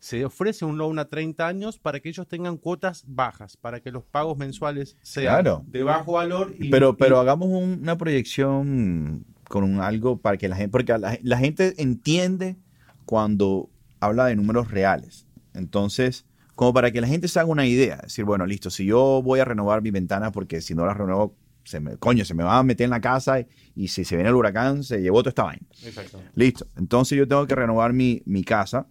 se 0.00 0.24
ofrece 0.24 0.64
un 0.64 0.78
loan 0.78 0.98
a 0.98 1.06
30 1.06 1.46
años 1.46 1.78
para 1.78 1.98
que 2.00 2.08
ellos 2.08 2.28
tengan 2.28 2.56
cuotas 2.56 3.04
bajas, 3.06 3.56
para 3.56 3.80
que 3.80 3.90
los 3.90 4.04
pagos 4.04 4.38
mensuales 4.38 4.96
sean 5.02 5.34
Claro. 5.34 5.64
de 5.66 5.82
bajo 5.82 6.12
valor. 6.12 6.54
Y, 6.58 6.70
Pero, 6.70 6.96
pero 6.96 7.16
y- 7.16 7.20
hagamos 7.20 7.48
un- 7.48 7.80
una 7.82 7.96
proyección 7.98 9.24
con 9.48 9.64
un 9.64 9.80
algo 9.80 10.18
para 10.18 10.36
que 10.36 10.48
la 10.48 10.56
gente, 10.56 10.70
porque 10.70 10.96
la, 10.98 11.18
la 11.22 11.38
gente 11.38 11.74
entiende 11.78 12.56
cuando 13.04 13.70
habla 14.00 14.26
de 14.26 14.36
números 14.36 14.70
reales. 14.70 15.26
Entonces, 15.54 16.26
como 16.54 16.72
para 16.74 16.90
que 16.90 17.00
la 17.00 17.06
gente 17.08 17.28
se 17.28 17.40
haga 17.40 17.48
una 17.50 17.66
idea, 17.66 17.96
decir, 18.02 18.24
bueno, 18.24 18.46
listo, 18.46 18.70
si 18.70 18.84
yo 18.84 19.22
voy 19.24 19.40
a 19.40 19.44
renovar 19.44 19.82
mi 19.82 19.90
ventana 19.90 20.30
porque 20.32 20.60
si 20.60 20.74
no 20.74 20.84
la 20.86 20.94
renuevo, 20.94 21.34
se 21.64 21.80
me, 21.80 21.96
coño, 21.96 22.24
se 22.24 22.34
me 22.34 22.44
va 22.44 22.58
a 22.58 22.62
meter 22.62 22.84
en 22.84 22.90
la 22.90 23.00
casa 23.00 23.40
y, 23.40 23.46
y 23.74 23.88
si 23.88 24.04
se 24.04 24.16
viene 24.16 24.28
el 24.30 24.34
huracán, 24.36 24.82
se 24.84 25.00
llevó 25.00 25.18
toda 25.22 25.30
esta 25.30 25.42
vaina. 25.44 25.66
Exacto. 25.84 26.20
Listo. 26.34 26.66
Entonces 26.76 27.18
yo 27.18 27.26
tengo 27.28 27.46
que 27.46 27.54
renovar 27.54 27.92
mi, 27.92 28.22
mi 28.26 28.42
casa, 28.44 28.86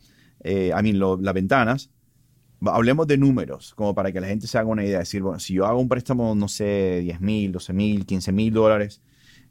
eh, 0.47 0.71
I 0.77 0.81
mean, 0.83 0.97
lo- 0.99 1.17
las 1.17 1.33
ventanas. 1.33 1.89
Hablemos 2.65 3.05
de 3.05 3.17
números, 3.19 3.73
como 3.75 3.93
para 3.93 4.11
que 4.11 4.19
la 4.19 4.27
gente 4.27 4.47
se 4.47 4.57
haga 4.57 4.67
una 4.69 4.83
idea. 4.83 4.99
Decir, 4.99 5.21
bueno, 5.21 5.39
si 5.39 5.53
yo 5.53 5.65
hago 5.67 5.79
un 5.79 5.87
préstamo, 5.87 6.33
no 6.33 6.47
sé, 6.47 7.01
10 7.03 7.21
mil, 7.21 7.51
12 7.51 7.71
mil, 7.73 8.05
15 8.05 8.31
mil 8.31 8.51
dólares, 8.51 9.01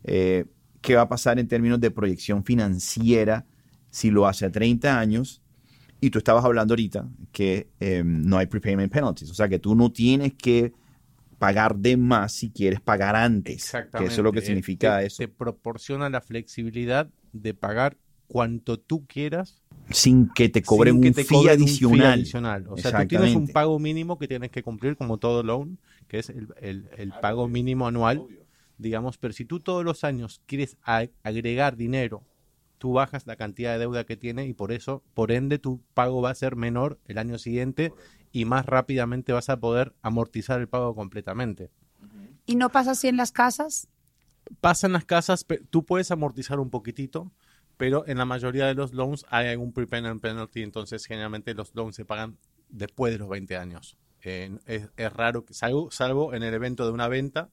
eh, 0.03 0.45
¿qué 0.81 0.97
va 0.97 1.03
a 1.03 1.09
pasar 1.09 1.39
en 1.39 1.47
términos 1.47 1.81
de 1.81 1.91
proyección 1.93 2.43
financiera 2.45 3.47
si 3.91 4.11
lo 4.11 4.27
hace 4.27 4.47
a 4.47 4.51
30 4.51 4.99
años? 4.99 5.41
Y 6.01 6.11
tú 6.11 6.19
estabas 6.19 6.45
hablando 6.45 6.73
ahorita 6.75 7.09
que 7.33 7.69
eh, 7.81 8.03
no 8.05 8.39
hay 8.39 8.47
prepayment 8.47 8.93
penalties, 8.93 9.31
o 9.31 9.35
sea 9.35 9.49
que 9.49 9.59
tú 9.61 9.75
no 9.77 9.91
tienes 9.93 10.35
que 10.35 10.73
pagar 11.39 11.77
de 11.77 11.97
más 11.97 12.33
si 12.33 12.51
quieres 12.51 12.81
pagar 12.81 13.15
antes. 13.17 13.55
Exactamente. 13.57 13.99
Que 14.09 14.13
eso 14.13 14.21
es 14.21 14.25
lo 14.25 14.33
que 14.33 14.41
Eh, 14.41 14.43
significa 14.47 14.99
te- 14.99 15.07
eso. 15.07 15.19
Te 15.19 15.29
proporciona 15.29 16.11
la 16.11 16.21
flexibilidad 16.21 17.09
de 17.33 17.55
pagar 17.55 17.97
cuanto 18.27 18.79
tú 18.79 19.07
quieras 19.07 19.63
sin 19.91 20.29
que 20.29 20.49
te 20.49 20.63
cobren 20.63 20.95
sin 20.95 21.03
que 21.03 21.09
un 21.09 21.15
te 21.15 21.25
fee 21.25 21.37
cobren 21.37 21.53
un 21.55 21.61
adicional. 21.63 22.21
adicional. 22.21 22.67
O 22.69 22.77
sea, 22.77 22.91
tú 23.03 23.09
tienes 23.09 23.35
un 23.35 23.49
pago 23.49 23.79
mínimo 23.79 24.19
que 24.19 24.29
tienes 24.29 24.51
que 24.51 24.63
cumplir 24.63 24.97
como 24.97 25.19
todo 25.19 25.43
loan, 25.43 25.79
que 26.09 26.19
es 26.19 26.31
el, 26.31 26.49
el- 26.61 26.89
el 26.97 27.13
pago 27.13 27.49
mínimo 27.49 27.87
anual, 27.87 28.27
digamos, 28.79 29.19
pero 29.19 29.33
si 29.33 29.45
tú 29.45 29.61
todos 29.61 29.85
los 29.85 30.05
años 30.05 30.41
quieres 30.47 30.77
agregar 31.23 31.77
dinero, 31.77 32.23
tú 32.79 32.93
bajas 32.93 33.27
la 33.27 33.37
cantidad 33.37 33.73
de 33.73 33.79
deuda 33.79 34.05
que 34.05 34.17
tiene 34.17 34.47
y 34.47 34.53
por 34.53 34.73
eso, 34.73 35.03
por 35.15 35.33
ende, 35.33 35.59
tu 35.59 35.81
pago 35.95 36.21
va 36.21 36.31
a 36.31 36.35
ser 36.35 36.57
menor 36.57 36.99
el 37.07 37.19
año 37.19 37.39
siguiente 37.39 37.93
y 38.33 38.45
más 38.45 38.67
rápidamente 38.67 39.33
vas 39.33 39.49
a 39.49 39.59
poder 39.59 39.95
amortizar 40.03 40.61
el 40.61 40.69
pago 40.69 40.95
completamente. 40.95 41.71
¿y 42.45 42.57
no 42.57 42.71
pasa 42.71 42.93
así 42.93 43.09
en 43.09 43.17
las 43.17 43.33
casas? 43.33 43.89
Pasan 44.61 44.93
las 44.93 45.05
casas, 45.05 45.45
tú 45.71 45.85
puedes 45.85 46.11
amortizar 46.13 46.61
un 46.61 46.71
poquitito, 46.71 47.33
pero 47.77 48.07
en 48.07 48.19
la 48.19 48.25
mayoría 48.25 48.67
de 48.67 48.75
los 48.75 48.93
loans 48.93 49.27
hay 49.29 49.49
algún 49.49 49.73
prepayment 49.73 50.21
penalty, 50.21 50.63
entonces 50.63 51.05
generalmente 51.07 51.55
los 51.55 51.75
loans 51.75 51.97
se 51.97 52.05
pagan 52.05 52.39
después 52.69 53.13
de 53.13 53.19
los 53.19 53.29
20 53.29 53.57
años. 53.57 53.97
Es, 54.23 54.91
raro, 55.15 55.45
salvo, 55.51 55.91
salvo 55.93 56.35
en 56.35 56.43
el 56.43 56.53
evento 56.53 56.85
de 56.85 56.93
una 56.93 57.07
venta, 57.07 57.49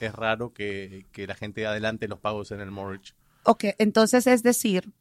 es 0.00 0.12
raro 0.12 0.52
que, 0.52 1.06
que 1.12 1.26
la 1.26 1.34
gente 1.34 1.66
adelante 1.66 2.08
los 2.08 2.18
pagos 2.18 2.50
en 2.50 2.60
el 2.60 2.70
mortgage. 2.70 3.14
Ok, 3.44 3.64
entonces 3.78 4.26
es 4.26 4.42
decir, 4.42 4.92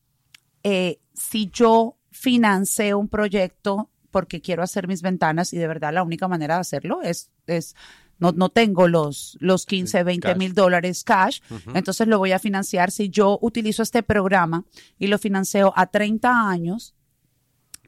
eh, 0.64 1.00
si 1.14 1.50
yo 1.50 1.98
financé 2.12 2.94
un 2.94 3.10
proyecto 3.10 3.90
porque 4.12 4.42
quiero 4.42 4.64
hacer 4.64 4.88
mis 4.88 5.02
ventanas 5.02 5.52
y 5.52 5.58
de 5.58 5.68
verdad 5.68 5.94
la 5.94 6.04
única 6.04 6.28
manera 6.28 6.56
de 6.56 6.62
hacerlo 6.62 7.02
es, 7.02 7.32
es 7.48 7.76
no, 8.20 8.32
no 8.32 8.50
tengo 8.50 8.88
los, 8.88 9.38
los 9.40 9.66
15, 9.66 10.04
20 10.04 10.28
Cash. 10.28 10.38
mil 10.38 10.54
dólares 10.54 11.04
cash, 11.04 11.40
entonces 11.74 12.08
lo 12.08 12.18
voy 12.18 12.32
a 12.32 12.40
financiar. 12.40 12.92
Si 12.92 13.10
yo 13.10 13.38
utilizo 13.42 13.84
este 13.84 14.04
programa 14.04 14.64
y 14.98 15.08
lo 15.08 15.18
financio 15.18 15.74
a 15.76 15.88
30 15.88 16.50
años 16.50 16.94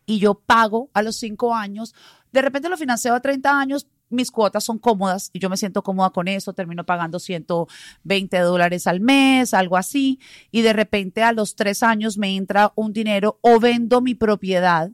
y 0.05 0.19
yo 0.19 0.35
pago 0.35 0.89
a 0.93 1.01
los 1.01 1.17
5 1.17 1.55
años, 1.55 1.93
de 2.31 2.41
repente 2.41 2.69
lo 2.69 2.77
financio 2.77 3.13
a 3.13 3.19
30 3.21 3.59
años, 3.59 3.87
mis 4.09 4.31
cuotas 4.31 4.63
son 4.63 4.79
cómodas 4.79 5.29
y 5.33 5.39
yo 5.39 5.49
me 5.49 5.57
siento 5.57 5.83
cómoda 5.83 6.11
con 6.11 6.27
eso, 6.27 6.53
termino 6.53 6.85
pagando 6.85 7.19
120 7.19 8.39
dólares 8.39 8.87
al 8.87 9.01
mes, 9.01 9.53
algo 9.53 9.75
así, 9.75 10.19
y 10.51 10.61
de 10.61 10.73
repente 10.73 11.23
a 11.23 11.33
los 11.33 11.55
3 11.55 11.83
años 11.83 12.17
me 12.17 12.35
entra 12.35 12.71
un 12.75 12.93
dinero 12.93 13.39
o 13.41 13.59
vendo 13.59 14.01
mi 14.01 14.15
propiedad. 14.15 14.91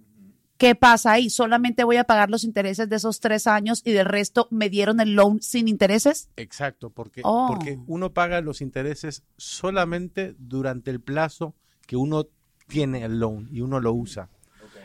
¿Qué 0.63 0.75
pasa 0.75 1.11
ahí? 1.11 1.29
¿Solamente 1.29 1.83
voy 1.83 1.97
a 1.97 2.05
pagar 2.05 2.29
los 2.29 2.45
intereses 2.45 2.87
de 2.87 2.95
esos 2.95 3.19
tres 3.19 3.47
años 3.47 3.81
y 3.83 3.91
del 3.91 4.05
resto 4.05 4.47
me 4.49 4.69
dieron 4.69 5.01
el 5.01 5.13
loan 5.13 5.41
sin 5.41 5.67
intereses? 5.67 6.29
Exacto, 6.37 6.89
porque, 6.89 7.19
Oh. 7.25 7.47
porque 7.49 7.77
uno 7.85 8.13
paga 8.13 8.39
los 8.39 8.61
intereses 8.61 9.23
solamente 9.35 10.35
durante 10.37 10.89
el 10.89 11.01
plazo 11.01 11.53
que 11.85 11.97
uno 11.97 12.27
tiene 12.67 13.03
el 13.03 13.19
loan 13.19 13.49
y 13.51 13.59
uno 13.59 13.81
lo 13.81 13.91
usa. 13.91 14.29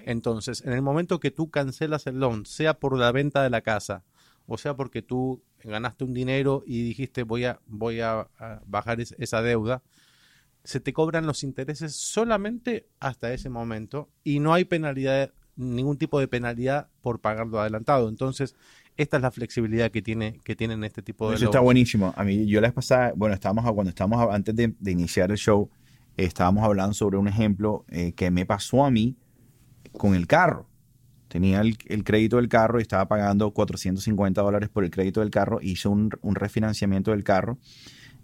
Entonces, 0.05 0.65
en 0.67 0.73
el 0.73 0.83
momento 0.83 1.21
que 1.21 1.31
tú 1.31 1.49
cancelas 1.49 2.09
el 2.09 2.19
loan, 2.19 2.45
sea 2.45 2.75
por 2.75 2.99
la 2.99 3.13
venta 3.13 3.45
de 3.45 3.51
la 3.51 3.61
casa, 3.61 4.03
o 4.49 4.59
sea 4.59 4.75
porque 4.75 5.01
tú 5.03 5.45
ganaste 5.63 6.03
un 6.03 6.13
dinero 6.13 6.65
y 6.67 6.83
dijiste 6.83 7.23
voy 7.23 7.45
a, 7.45 7.61
voy 7.69 8.01
a, 8.01 8.27
a 8.41 8.63
bajar 8.67 9.01
es- 9.01 9.15
esa 9.21 9.43
deuda, 9.43 9.85
se 10.65 10.81
te 10.81 10.93
cobran 10.93 11.25
los 11.25 11.45
intereses 11.45 11.95
solamente 11.95 12.89
hasta 12.99 13.33
ese 13.33 13.49
momento 13.49 14.09
y 14.25 14.41
no 14.41 14.55
hay 14.55 14.65
penalidad 14.65 15.31
ningún 15.59 15.99
tipo 15.99 16.19
de 16.21 16.29
penalidad 16.29 16.89
por 17.03 17.21
pagarlo 17.21 17.61
adelantado. 17.61 18.09
Entonces, 18.09 18.55
esta 18.97 19.17
es 19.19 19.23
la 19.23 19.31
flexibilidad 19.31 19.91
que 19.91 20.01
tiene 20.03 20.41
que 20.45 20.57
tienen 20.57 20.83
este 20.85 21.03
tipo 21.03 21.29
de 21.29 21.37
Eso 21.37 21.45
está 21.47 21.61
buenísimo. 21.61 22.15
A 22.17 22.25
mí, 22.25 22.47
yo 22.47 22.61
la 22.61 22.69
vez 22.69 22.75
pasada, 22.75 23.13
bueno, 23.15 23.35
estábamos, 23.35 23.67
a- 23.67 23.73
cuando 23.73 23.91
estábamos, 23.91 24.27
antes 24.35 24.57
de, 24.57 24.75
de 24.79 24.91
iniciar 24.93 25.31
el 25.31 25.37
show, 25.37 25.69
eh, 26.17 26.25
estábamos 26.25 26.65
hablando 26.65 26.95
sobre 26.95 27.19
un 27.19 27.29
ejemplo 27.29 27.85
eh, 27.91 28.13
que 28.13 28.31
me 28.31 28.47
pasó 28.47 28.85
a 28.85 28.91
mí 28.91 29.17
con 29.93 30.15
el 30.15 30.27
carro. 30.27 30.67
Tenía 31.29 31.61
el, 31.61 31.77
el 31.87 32.05
crédito 32.05 32.37
del 32.37 32.49
carro 32.49 32.79
y 32.79 32.83
estaba 32.83 33.07
pagando 33.07 33.51
450 33.53 34.41
dólares 34.43 34.71
por 34.71 34.85
el 34.85 34.91
crédito 34.91 35.21
del 35.21 35.31
carro. 35.31 35.59
Hice 35.61 35.89
un, 35.89 36.11
un 36.23 36.35
refinanciamiento 36.35 37.11
del 37.11 37.23
carro 37.25 37.59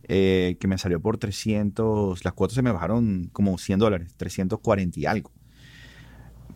eh, 0.08 0.56
que 0.60 0.68
me 0.68 0.78
salió 0.78 1.00
por 1.00 1.18
300, 1.18 2.24
las 2.24 2.32
cuotas 2.34 2.54
se 2.54 2.62
me 2.62 2.72
bajaron 2.72 3.28
como 3.32 3.58
100 3.58 3.78
dólares, 3.78 4.14
340 4.16 5.00
y 5.00 5.06
algo. 5.06 5.32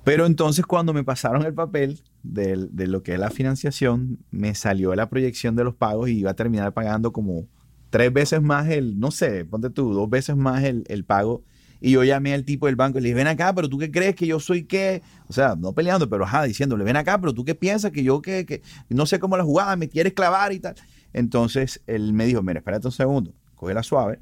Pero 0.09 0.25
entonces 0.25 0.65
cuando 0.65 0.95
me 0.95 1.05
pasaron 1.05 1.45
el 1.45 1.53
papel 1.53 2.01
de, 2.23 2.57
lo 2.87 3.03
que 3.03 3.13
es 3.13 3.19
la 3.19 3.29
financiación, 3.29 4.19
me 4.31 4.55
salió 4.55 4.95
la 4.95 5.11
proyección 5.11 5.55
de 5.55 5.65
los 5.65 5.75
pagos 5.75 6.09
y 6.09 6.21
iba 6.21 6.31
a 6.31 6.35
terminar 6.35 6.73
pagando 6.73 7.13
como 7.13 7.47
tres 7.91 8.11
veces 8.11 8.41
más 8.41 8.71
el, 8.71 8.99
no 8.99 9.11
sé, 9.11 9.45
ponte 9.45 9.69
tú, 9.69 9.93
dos 9.93 10.09
veces 10.09 10.35
más 10.35 10.65
el, 10.65 10.85
el 10.89 11.05
pago. 11.05 11.45
Y 11.79 11.91
yo 11.91 12.05
llamé 12.05 12.33
al 12.33 12.47
tipo 12.47 12.65
del 12.65 12.77
banco 12.77 12.97
y 12.97 13.03
le 13.03 13.09
dije, 13.09 13.17
ven 13.17 13.27
acá, 13.27 13.55
pero 13.55 13.69
tú 13.69 13.77
qué 13.77 13.91
crees 13.91 14.15
que 14.15 14.27
yo 14.27 14.41
soy 14.41 14.65
qué? 14.65 15.03
O 15.29 15.35
sea, 15.35 15.57
no 15.59 15.75
peleando, 15.75 16.09
pero 16.09 16.25
ajá, 16.25 16.45
diciéndole, 16.45 16.85
ven 16.85 16.97
acá, 16.97 17.21
pero 17.21 17.35
tú 17.35 17.45
qué 17.45 17.55
piensas 17.55 17.93
que 17.93 18.03
yo 18.03 18.23
que, 18.23 18.47
que 18.47 18.63
no 18.89 19.05
sé 19.05 19.19
cómo 19.19 19.37
la 19.37 19.45
jugada, 19.45 19.77
me 19.77 19.91
quieres 19.91 20.15
clavar 20.15 20.55
y 20.55 20.59
tal. 20.59 20.75
Entonces 21.13 21.83
él 21.87 22.15
me 22.15 22.25
dijo, 22.25 22.43
mira, 22.43 22.61
espérate 22.61 22.87
un 22.87 22.93
segundo, 22.93 23.35
coge 23.57 23.75
la 23.75 23.83
suave 23.83 24.21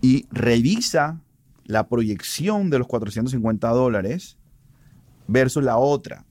y 0.00 0.28
revisa 0.30 1.20
la 1.64 1.88
proyección 1.88 2.70
de 2.70 2.78
los 2.78 2.86
450 2.86 3.68
dólares 3.70 4.38
versus 5.26 5.62
la 5.62 5.78
otra. 5.78 6.24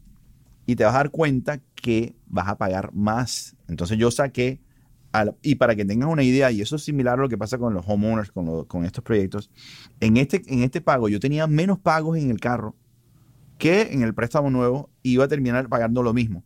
Y 0.66 0.76
te 0.76 0.84
vas 0.84 0.94
a 0.94 0.98
dar 0.98 1.12
cuenta 1.12 1.60
que 1.76 2.16
vas 2.28 2.48
a 2.48 2.58
pagar 2.58 2.94
más. 2.94 3.56
Entonces 3.68 3.98
yo 3.98 4.12
saqué, 4.12 4.62
y 5.42 5.56
para 5.56 5.76
que 5.76 5.86
tengas 5.86 6.10
una 6.10 6.24
idea, 6.24 6.52
y 6.52 6.62
eso 6.62 6.76
es 6.76 6.84
similar 6.84 7.20
a 7.20 7.22
lo 7.22 7.30
que 7.30 7.38
pasa 7.38 7.58
con 7.58 7.74
los 7.74 7.86
homeowners, 7.88 8.32
con, 8.32 8.66
con 8.66 8.86
estos 8.86 9.04
proyectos, 9.04 9.52
en 10.00 10.18
este, 10.18 10.42
en 10.48 10.64
este 10.64 10.82
pago 10.82 11.10
yo 11.10 11.20
tenía 11.20 11.46
menos 11.48 11.80
pagos 11.80 12.18
en 12.18 12.32
el 12.32 12.40
carro 12.40 12.76
que 13.58 13.94
en 13.94 14.02
el 14.02 14.14
préstamo 14.14 14.50
nuevo 14.50 14.90
iba 15.04 15.26
a 15.26 15.28
terminar 15.28 15.70
pagando 15.70 16.02
lo 16.04 16.14
mismo. 16.14 16.44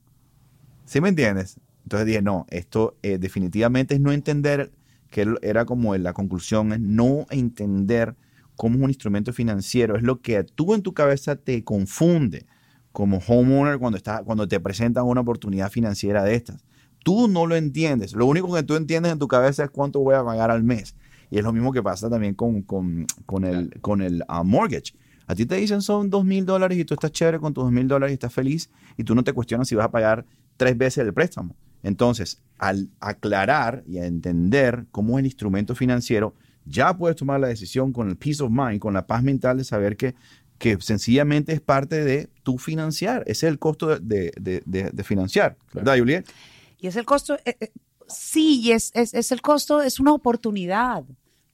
¿Sí 0.85 1.01
me 1.01 1.09
entiendes? 1.09 1.59
Entonces 1.83 2.05
dije, 2.05 2.21
no, 2.21 2.45
esto 2.49 2.97
eh, 3.01 3.17
definitivamente 3.17 3.95
es 3.95 4.01
no 4.01 4.11
entender, 4.11 4.71
que 5.09 5.25
era 5.41 5.65
como 5.65 5.95
la 5.95 6.13
conclusión, 6.13 6.73
es 6.73 6.79
no 6.79 7.25
entender 7.29 8.15
cómo 8.57 8.75
es 8.75 8.83
un 8.83 8.89
instrumento 8.89 9.31
financiero, 9.31 9.95
es 9.95 10.03
lo 10.03 10.21
que 10.21 10.43
tú 10.43 10.73
en 10.73 10.81
tu 10.81 10.93
cabeza 10.93 11.37
te 11.37 11.63
confunde 11.63 12.45
como 12.91 13.19
homeowner 13.19 13.77
cuando, 13.77 13.95
está, 13.95 14.23
cuando 14.23 14.47
te 14.47 14.59
presentan 14.59 15.05
una 15.05 15.21
oportunidad 15.21 15.71
financiera 15.71 16.23
de 16.23 16.35
estas. 16.35 16.65
Tú 17.03 17.27
no 17.27 17.45
lo 17.45 17.55
entiendes. 17.55 18.13
Lo 18.13 18.25
único 18.25 18.53
que 18.53 18.63
tú 18.63 18.75
entiendes 18.75 19.13
en 19.13 19.19
tu 19.19 19.27
cabeza 19.27 19.63
es 19.63 19.69
cuánto 19.69 19.99
voy 19.99 20.15
a 20.15 20.23
pagar 20.23 20.51
al 20.51 20.63
mes. 20.63 20.95
Y 21.29 21.37
es 21.37 21.43
lo 21.43 21.53
mismo 21.53 21.71
que 21.71 21.83
pasa 21.83 22.09
también 22.09 22.33
con, 22.33 22.63
con, 22.63 23.05
con 23.25 23.45
el, 23.45 23.79
con 23.81 24.01
el 24.01 24.23
ah, 24.27 24.43
mortgage. 24.43 24.93
A 25.27 25.35
ti 25.35 25.45
te 25.45 25.55
dicen 25.55 25.81
son 25.81 26.09
dos 26.09 26.25
mil 26.25 26.45
dólares 26.45 26.77
y 26.77 26.85
tú 26.85 26.95
estás 26.95 27.11
chévere 27.11 27.39
con 27.39 27.53
tus 27.53 27.65
dos 27.65 27.71
mil 27.71 27.87
dólares 27.87 28.13
y 28.13 28.15
estás 28.15 28.33
feliz 28.33 28.69
y 28.97 29.03
tú 29.03 29.13
no 29.13 29.23
te 29.23 29.33
cuestionas 29.33 29.67
si 29.67 29.75
vas 29.75 29.85
a 29.85 29.91
pagar 29.91 30.25
tres 30.55 30.77
veces 30.77 31.05
el 31.05 31.13
préstamo. 31.13 31.55
Entonces, 31.83 32.41
al 32.57 32.89
aclarar 32.99 33.83
y 33.85 33.99
a 33.99 34.05
entender 34.05 34.87
cómo 34.91 35.17
es 35.17 35.19
el 35.19 35.25
instrumento 35.27 35.75
financiero, 35.75 36.33
ya 36.67 36.95
puedes 36.97 37.15
tomar 37.17 37.39
la 37.39 37.47
decisión 37.47 37.93
con 37.93 38.09
el 38.09 38.17
peace 38.17 38.43
of 38.43 38.49
mind, 38.51 38.79
con 38.79 38.93
la 38.93 39.05
paz 39.07 39.23
mental 39.23 39.57
de 39.57 39.63
saber 39.63 39.95
que, 39.97 40.15
que 40.57 40.77
sencillamente 40.81 41.53
es 41.53 41.61
parte 41.61 42.03
de 42.03 42.29
tu 42.43 42.57
financiar. 42.57 43.23
Ese 43.27 43.47
es 43.47 43.51
el 43.51 43.59
costo 43.59 43.87
de, 43.99 44.31
de- 44.39 44.63
de- 44.65 44.89
de- 44.91 45.03
financiar. 45.03 45.57
¿Verdad, 45.73 45.97
Juliet? 45.97 46.25
Y 46.79 46.87
es 46.87 46.95
el 46.95 47.05
costo, 47.05 47.35
eh, 47.45 47.55
eh, 47.59 47.71
sí, 48.07 48.59
y 48.61 48.71
es, 48.71 48.91
es, 48.93 49.13
es 49.13 49.31
el 49.31 49.41
costo, 49.41 49.81
es 49.81 49.99
una 49.99 50.13
oportunidad, 50.13 51.03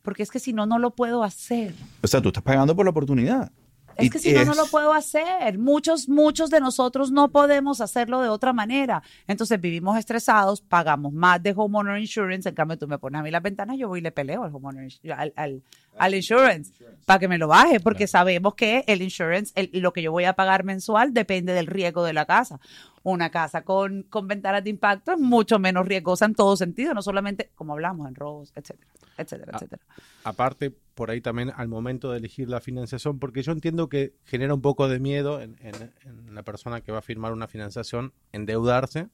porque 0.01 0.23
es 0.23 0.31
que 0.31 0.39
si 0.39 0.51
no, 0.53 0.65
no 0.65 0.79
lo 0.79 0.91
puedo 0.95 1.23
hacer. 1.23 1.73
O 2.01 2.07
sea, 2.07 2.21
tú 2.21 2.29
estás 2.29 2.43
pagando 2.43 2.75
por 2.75 2.85
la 2.85 2.91
oportunidad. 2.91 3.51
Es 3.97 4.09
que 4.09 4.19
si 4.19 4.33
no, 4.33 4.45
no 4.45 4.53
lo 4.53 4.65
puedo 4.67 4.93
hacer. 4.93 5.57
Muchos, 5.57 6.09
muchos 6.09 6.49
de 6.49 6.59
nosotros 6.59 7.11
no 7.11 7.29
podemos 7.29 7.81
hacerlo 7.81 8.21
de 8.21 8.29
otra 8.29 8.53
manera. 8.53 9.03
Entonces 9.27 9.59
vivimos 9.59 9.97
estresados, 9.97 10.61
pagamos 10.61 11.13
más 11.13 11.41
de 11.41 11.53
homeowner 11.55 11.99
insurance. 11.99 12.49
En 12.49 12.55
cambio, 12.55 12.77
tú 12.77 12.87
me 12.87 12.97
pones 12.97 13.19
a 13.19 13.23
mí 13.23 13.31
las 13.31 13.43
ventanas, 13.43 13.77
yo 13.77 13.87
voy 13.87 13.99
y 13.99 14.01
le 14.01 14.11
peleo 14.11 14.43
al 14.43 14.53
homeowner, 14.53 14.91
al, 15.15 15.33
al, 15.35 15.63
al 15.97 16.15
insurance 16.15 16.73
para 17.05 17.19
que 17.19 17.27
me 17.27 17.37
lo 17.37 17.47
baje, 17.47 17.79
porque 17.79 18.07
sabemos 18.07 18.55
que 18.55 18.83
el 18.87 19.01
insurance, 19.01 19.51
el- 19.55 19.69
lo 19.81 19.91
que 19.93 20.01
yo 20.01 20.11
voy 20.11 20.23
a 20.25 20.33
pagar 20.33 20.63
mensual, 20.63 21.13
depende 21.13 21.53
del 21.53 21.67
riesgo 21.67 22.03
de 22.03 22.13
la 22.13 22.25
casa. 22.25 22.59
Una 23.03 23.29
casa 23.29 23.63
con, 23.63 24.03
con 24.03 24.27
ventanas 24.27 24.63
de 24.63 24.69
impacto 24.69 25.11
es 25.11 25.19
mucho 25.19 25.59
menos 25.59 25.85
riesgosa 25.85 26.25
en 26.25 26.35
todo 26.35 26.55
sentido, 26.55 26.93
no 26.93 27.01
solamente 27.01 27.51
como 27.55 27.73
hablamos 27.73 28.07
en 28.07 28.15
robos, 28.15 28.53
etcétera, 28.55 28.87
etcétera, 29.17 29.51
etcétera. 29.55 29.81
aparte 30.23 30.71
por 30.95 31.11
ahí 31.11 31.19
también 31.19 31.51
al 31.57 31.67
momento 31.67 32.11
de 32.11 32.19
elegir 32.19 32.47
la 32.49 32.61
financiación, 32.61 33.19
porque 33.19 33.41
yo 33.41 33.51
entiendo 33.51 33.89
que 33.89 34.13
genera 34.23 34.53
un 34.53 34.61
poco 34.61 34.87
de 34.87 34.99
miedo 34.99 35.41
en, 35.41 35.57
en- 35.59 35.91
en 36.05 36.33
la 36.35 36.43
persona 36.43 36.79
que 36.81 36.91
va 36.93 36.99
a 36.99 37.01
firmar 37.01 37.33
una 37.33 37.47
financiación 37.47 38.13
endeudarse, 38.31 39.09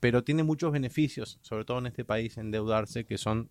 pero 0.00 0.24
tiene 0.24 0.42
muchos 0.42 0.72
beneficios, 0.72 1.38
sobre 1.42 1.64
todo 1.64 1.78
en 1.78 1.86
este 1.86 2.04
país, 2.04 2.38
endeudarse, 2.38 3.04
que 3.04 3.18
son, 3.18 3.50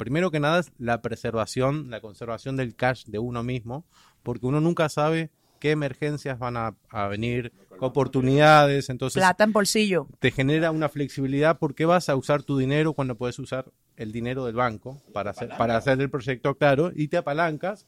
primero 0.00 0.30
que 0.30 0.40
nada, 0.40 0.60
es 0.60 0.72
la 0.78 1.02
preservación, 1.02 1.90
la 1.90 2.00
conservación 2.00 2.56
del 2.56 2.74
cash 2.74 3.04
de 3.04 3.18
uno 3.18 3.42
mismo, 3.42 3.84
porque 4.22 4.46
uno 4.46 4.58
nunca 4.58 4.88
sabe 4.88 5.30
qué 5.58 5.72
emergencias 5.72 6.38
van 6.38 6.56
a, 6.56 6.74
a 6.88 7.06
venir, 7.08 7.52
qué 7.68 7.84
oportunidades, 7.84 8.88
entonces 8.88 9.20
Plata 9.20 9.44
en 9.44 9.52
bolsillo. 9.52 10.06
te 10.18 10.30
genera 10.30 10.70
una 10.70 10.88
flexibilidad 10.88 11.58
porque 11.58 11.84
vas 11.84 12.08
a 12.08 12.16
usar 12.16 12.42
tu 12.42 12.56
dinero 12.56 12.94
cuando 12.94 13.14
puedes 13.14 13.38
usar 13.38 13.70
el 13.96 14.10
dinero 14.10 14.46
del 14.46 14.54
banco 14.54 15.02
para 15.12 15.32
hacer, 15.32 15.50
para 15.58 15.76
hacer 15.76 16.00
el 16.00 16.08
proyecto 16.08 16.54
claro 16.54 16.92
y 16.96 17.08
te 17.08 17.18
apalancas, 17.18 17.86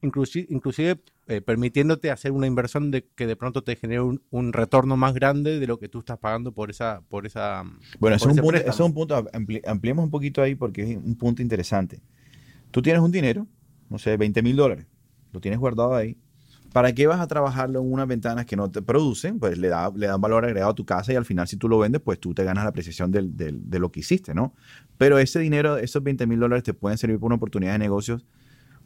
inclusive, 0.00 0.46
inclusive 0.48 0.98
eh, 1.28 1.40
permitiéndote 1.40 2.10
hacer 2.10 2.32
una 2.32 2.46
inversión 2.46 2.90
de 2.90 3.06
que 3.16 3.26
de 3.26 3.36
pronto 3.36 3.62
te 3.64 3.76
genere 3.76 4.00
un, 4.00 4.22
un 4.30 4.52
retorno 4.52 4.96
más 4.96 5.14
grande 5.14 5.58
de 5.58 5.66
lo 5.66 5.78
que 5.78 5.88
tú 5.88 5.98
estás 6.00 6.18
pagando 6.18 6.52
por 6.52 6.70
esa 6.70 7.02
por 7.08 7.26
esa 7.26 7.62
Bueno, 7.98 7.98
por 7.98 8.12
eso 8.16 8.26
es, 8.26 8.26
un 8.26 8.32
ese 8.32 8.42
punto, 8.42 8.52
préstamo. 8.52 8.70
eso 8.74 8.82
es 8.84 8.88
un 8.88 8.94
punto, 8.94 9.24
ampli- 9.32 9.62
ampliemos 9.66 10.04
un 10.04 10.10
poquito 10.10 10.42
ahí 10.42 10.54
porque 10.54 10.82
es 10.92 10.96
un 10.96 11.16
punto 11.16 11.42
interesante. 11.42 12.00
Tú 12.70 12.82
tienes 12.82 13.02
un 13.02 13.10
dinero, 13.12 13.46
no 13.88 13.98
sé, 13.98 14.16
20 14.16 14.42
mil 14.42 14.56
dólares, 14.56 14.86
lo 15.32 15.40
tienes 15.40 15.58
guardado 15.60 15.94
ahí. 15.94 16.16
¿Para 16.72 16.92
qué 16.92 17.06
vas 17.06 17.20
a 17.20 17.26
trabajarlo 17.26 17.80
en 17.80 17.90
unas 17.90 18.06
ventanas 18.06 18.44
que 18.44 18.54
no 18.54 18.70
te 18.70 18.82
producen? 18.82 19.38
Pues 19.38 19.56
le, 19.56 19.68
da, 19.68 19.90
le 19.96 20.06
dan 20.08 20.20
valor 20.20 20.44
agregado 20.44 20.72
a 20.72 20.74
tu 20.74 20.84
casa 20.84 21.12
y 21.12 21.16
al 21.16 21.24
final 21.24 21.48
si 21.48 21.56
tú 21.56 21.68
lo 21.68 21.78
vendes, 21.78 22.02
pues 22.02 22.20
tú 22.20 22.34
te 22.34 22.44
ganas 22.44 22.64
la 22.64 22.70
apreciación 22.70 23.10
del- 23.10 23.34
del- 23.36 23.70
de 23.70 23.78
lo 23.78 23.90
que 23.90 24.00
hiciste, 24.00 24.34
¿no? 24.34 24.54
Pero 24.98 25.18
ese 25.18 25.38
dinero, 25.38 25.78
esos 25.78 26.02
20 26.02 26.26
mil 26.26 26.38
dólares 26.38 26.64
te 26.64 26.74
pueden 26.74 26.98
servir 26.98 27.18
para 27.18 27.26
una 27.28 27.36
oportunidad 27.36 27.72
de 27.72 27.78
negocios 27.78 28.26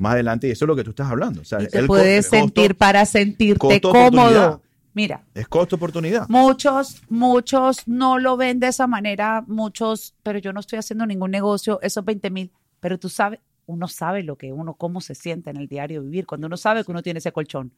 más 0.00 0.14
adelante 0.14 0.48
y 0.48 0.50
eso 0.50 0.64
es 0.64 0.68
lo 0.68 0.74
que 0.76 0.84
tú 0.84 0.90
estás 0.90 1.10
hablando. 1.10 1.40
O 1.42 1.44
sea, 1.44 1.62
Y 1.62 1.68
te 1.68 1.78
el 1.78 1.86
puedes 1.86 2.26
costo- 2.26 2.36
sentir 2.36 2.74
para 2.76 3.04
sentirte 3.06 3.58
costo 3.80 3.90
oportunidad. 3.90 4.32
cómodo. 4.50 4.62
Mira, 4.92 5.24
Es 5.34 5.46
costo-oportunidad. 5.46 6.28
muchos, 6.28 7.00
muchos 7.08 7.86
no 7.86 8.18
lo 8.18 8.36
ven 8.36 8.58
de 8.58 8.66
esa 8.68 8.88
manera, 8.88 9.44
muchos, 9.46 10.14
pero 10.24 10.40
yo 10.40 10.52
no 10.52 10.58
estoy 10.58 10.80
haciendo 10.80 11.06
ningún 11.06 11.30
negocio, 11.30 11.78
esos 11.80 12.04
20 12.04 12.28
mil, 12.30 12.50
pero 12.80 12.98
tú 12.98 13.08
sabes, 13.08 13.38
uno 13.66 13.86
sabe 13.86 14.24
lo 14.24 14.34
que 14.36 14.52
uno, 14.52 14.74
cómo 14.74 15.00
se 15.00 15.14
siente 15.14 15.50
en 15.50 15.58
el 15.58 15.68
diario 15.68 16.02
vivir, 16.02 16.26
cuando 16.26 16.48
uno 16.48 16.56
sabe 16.56 16.84
que 16.84 16.90
uno 16.90 17.02
tiene 17.04 17.18
ese 17.18 17.30
colchón. 17.30 17.70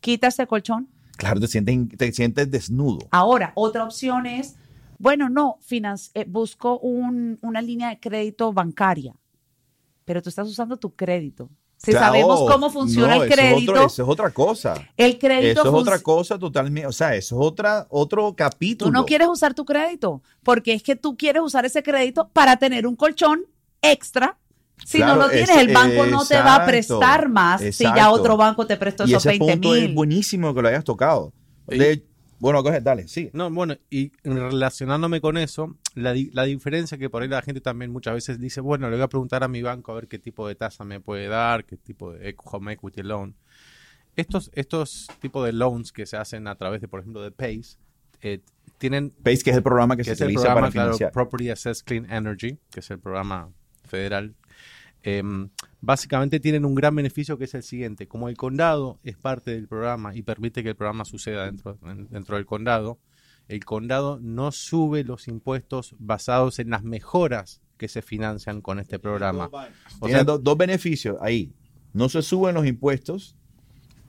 Quita 0.00 0.26
ese 0.26 0.46
colchón. 0.48 0.88
Claro, 1.16 1.38
te 1.38 1.46
sientes, 1.46 1.96
te 1.96 2.10
sientes 2.12 2.50
desnudo. 2.50 3.06
Ahora, 3.12 3.52
otra 3.54 3.84
opción 3.84 4.26
es, 4.26 4.56
bueno, 4.98 5.28
no, 5.28 5.58
eh, 5.70 6.24
busco 6.26 6.78
un- 6.80 7.38
una 7.42 7.62
línea 7.62 7.90
de 7.90 8.00
crédito 8.00 8.52
bancaria, 8.52 9.14
pero 10.10 10.20
tú 10.22 10.28
estás 10.28 10.48
usando 10.48 10.76
tu 10.76 10.92
crédito. 10.96 11.48
Si 11.76 11.92
Claro, 11.92 12.06
sabemos 12.06 12.40
cómo 12.50 12.68
funciona 12.68 13.14
no, 13.14 13.22
el 13.22 13.30
eso 13.30 13.40
es 13.40 13.48
crédito, 13.48 13.70
otro- 13.72 13.86
Eso 13.86 14.02
es 14.02 14.08
otra 14.08 14.30
cosa. 14.30 14.74
el 14.96 15.18
crédito 15.20 15.60
Eso 15.60 15.68
es 15.68 15.74
otra 15.82 15.98
cosa 16.00 16.36
totalmente, 16.36 16.88
o 16.88 16.90
sea, 16.92 17.14
eso 17.14 17.40
es 17.40 17.46
otra, 17.46 17.86
otro 17.90 18.34
capítulo. 18.34 18.90
Tú 18.90 18.92
no 18.92 19.06
quieres 19.06 19.28
usar 19.28 19.54
tu 19.54 19.64
crédito, 19.64 20.20
porque 20.42 20.72
es 20.74 20.82
que 20.82 20.96
tú 20.96 21.16
quieres 21.16 21.42
usar 21.44 21.64
ese 21.64 21.84
crédito 21.84 22.28
para 22.32 22.56
tener 22.56 22.88
un 22.88 22.96
colchón 22.96 23.44
extra. 23.82 24.36
Si 24.84 24.98
Claro, 24.98 25.14
no 25.14 25.22
lo 25.26 25.30
tienes, 25.30 25.48
es- 25.48 25.56
el 25.58 25.72
banco 25.72 26.06
no 26.06 26.24
te 26.26 26.34
va 26.40 26.56
a 26.56 26.66
prestar 26.66 27.28
más 27.28 27.60
si 27.60 27.84
ya 27.84 28.10
otro 28.10 28.36
banco 28.36 28.66
te 28.66 28.76
prestó 28.76 29.04
Y 29.04 29.10
esos 29.10 29.24
ese 29.24 29.38
20 29.38 29.52
punto 29.52 29.76
es 29.76 29.82
mil. 29.84 29.94
buenísimo 29.94 30.52
que 30.52 30.62
lo 30.62 30.68
hayas 30.68 30.82
tocado. 30.82 31.32
De- 31.68 32.04
bueno, 32.40 32.62
coge, 32.62 32.80
dale, 32.80 33.06
sí. 33.06 33.30
No, 33.32 33.50
bueno, 33.50 33.76
y 33.90 34.10
relacionándome 34.24 35.20
con 35.20 35.36
eso, 35.38 35.76
la, 35.94 36.12
di- 36.12 36.30
la 36.32 36.44
diferencia 36.44 36.98
que 36.98 37.08
por 37.08 37.22
ahí 37.22 37.28
la 37.28 37.42
gente 37.42 37.60
también 37.60 37.92
muchas 37.92 38.14
veces 38.14 38.40
dice, 38.40 38.60
bueno, 38.60 38.88
le 38.90 38.96
voy 38.96 39.04
a 39.04 39.08
preguntar 39.08 39.44
a 39.44 39.48
mi 39.48 39.62
banco 39.62 39.92
a 39.92 39.94
ver 39.96 40.08
qué 40.08 40.18
tipo 40.18 40.48
de 40.48 40.54
tasa 40.54 40.84
me 40.84 41.00
puede 41.00 41.28
dar, 41.28 41.64
qué 41.64 41.76
tipo 41.76 42.12
de 42.12 42.34
home 42.38 42.72
equity 42.72 43.02
loan. 43.02 43.34
Estos, 44.16 44.50
estos 44.54 45.06
tipos 45.20 45.44
de 45.46 45.52
loans 45.52 45.92
que 45.92 46.04
se 46.06 46.16
hacen 46.16 46.48
a 46.48 46.56
través 46.56 46.80
de, 46.80 46.88
por 46.88 47.00
ejemplo, 47.00 47.22
de 47.22 47.30
PACE, 47.30 47.78
eh, 48.22 48.40
tienen 48.78 49.10
PACE, 49.10 49.44
que 49.44 49.50
es 49.50 49.56
el 49.56 49.62
programa 49.62 49.96
que, 49.96 50.02
que 50.02 50.14
se 50.16 50.24
utiliza 50.24 50.52
para 50.54 50.70
claro, 50.70 50.92
financiar. 50.94 51.12
Property 51.12 51.50
Assess 51.50 51.82
Clean 51.82 52.10
Energy, 52.10 52.58
que 52.70 52.80
es 52.80 52.90
el 52.90 52.98
programa 52.98 53.50
federal. 53.84 54.34
Em, 55.02 55.48
básicamente 55.80 56.40
tienen 56.40 56.64
un 56.64 56.74
gran 56.74 56.94
beneficio 56.94 57.38
que 57.38 57.44
es 57.44 57.54
el 57.54 57.62
siguiente. 57.62 58.06
Como 58.06 58.28
el 58.28 58.36
condado 58.36 58.98
es 59.02 59.16
parte 59.16 59.52
del 59.52 59.66
programa 59.68 60.14
y 60.14 60.22
permite 60.22 60.62
que 60.62 60.70
el 60.70 60.76
programa 60.76 61.04
suceda 61.04 61.46
dentro, 61.46 61.78
en- 61.86 62.08
dentro 62.10 62.36
del 62.36 62.46
condado, 62.46 62.98
el 63.48 63.64
condado 63.64 64.18
no 64.20 64.52
sube 64.52 65.02
los 65.04 65.26
impuestos 65.28 65.94
basados 65.98 66.58
en 66.58 66.70
las 66.70 66.82
mejoras 66.84 67.60
que 67.78 67.88
se 67.88 68.02
financian 68.02 68.60
con 68.60 68.78
este 68.78 68.98
programa. 68.98 69.50
O 70.00 70.08
sea, 70.08 70.22
do- 70.24 70.38
dos 70.38 70.56
beneficios 70.58 71.16
ahí. 71.20 71.52
No 71.92 72.08
se 72.08 72.22
suben 72.22 72.54
los 72.54 72.66
impuestos. 72.66 73.36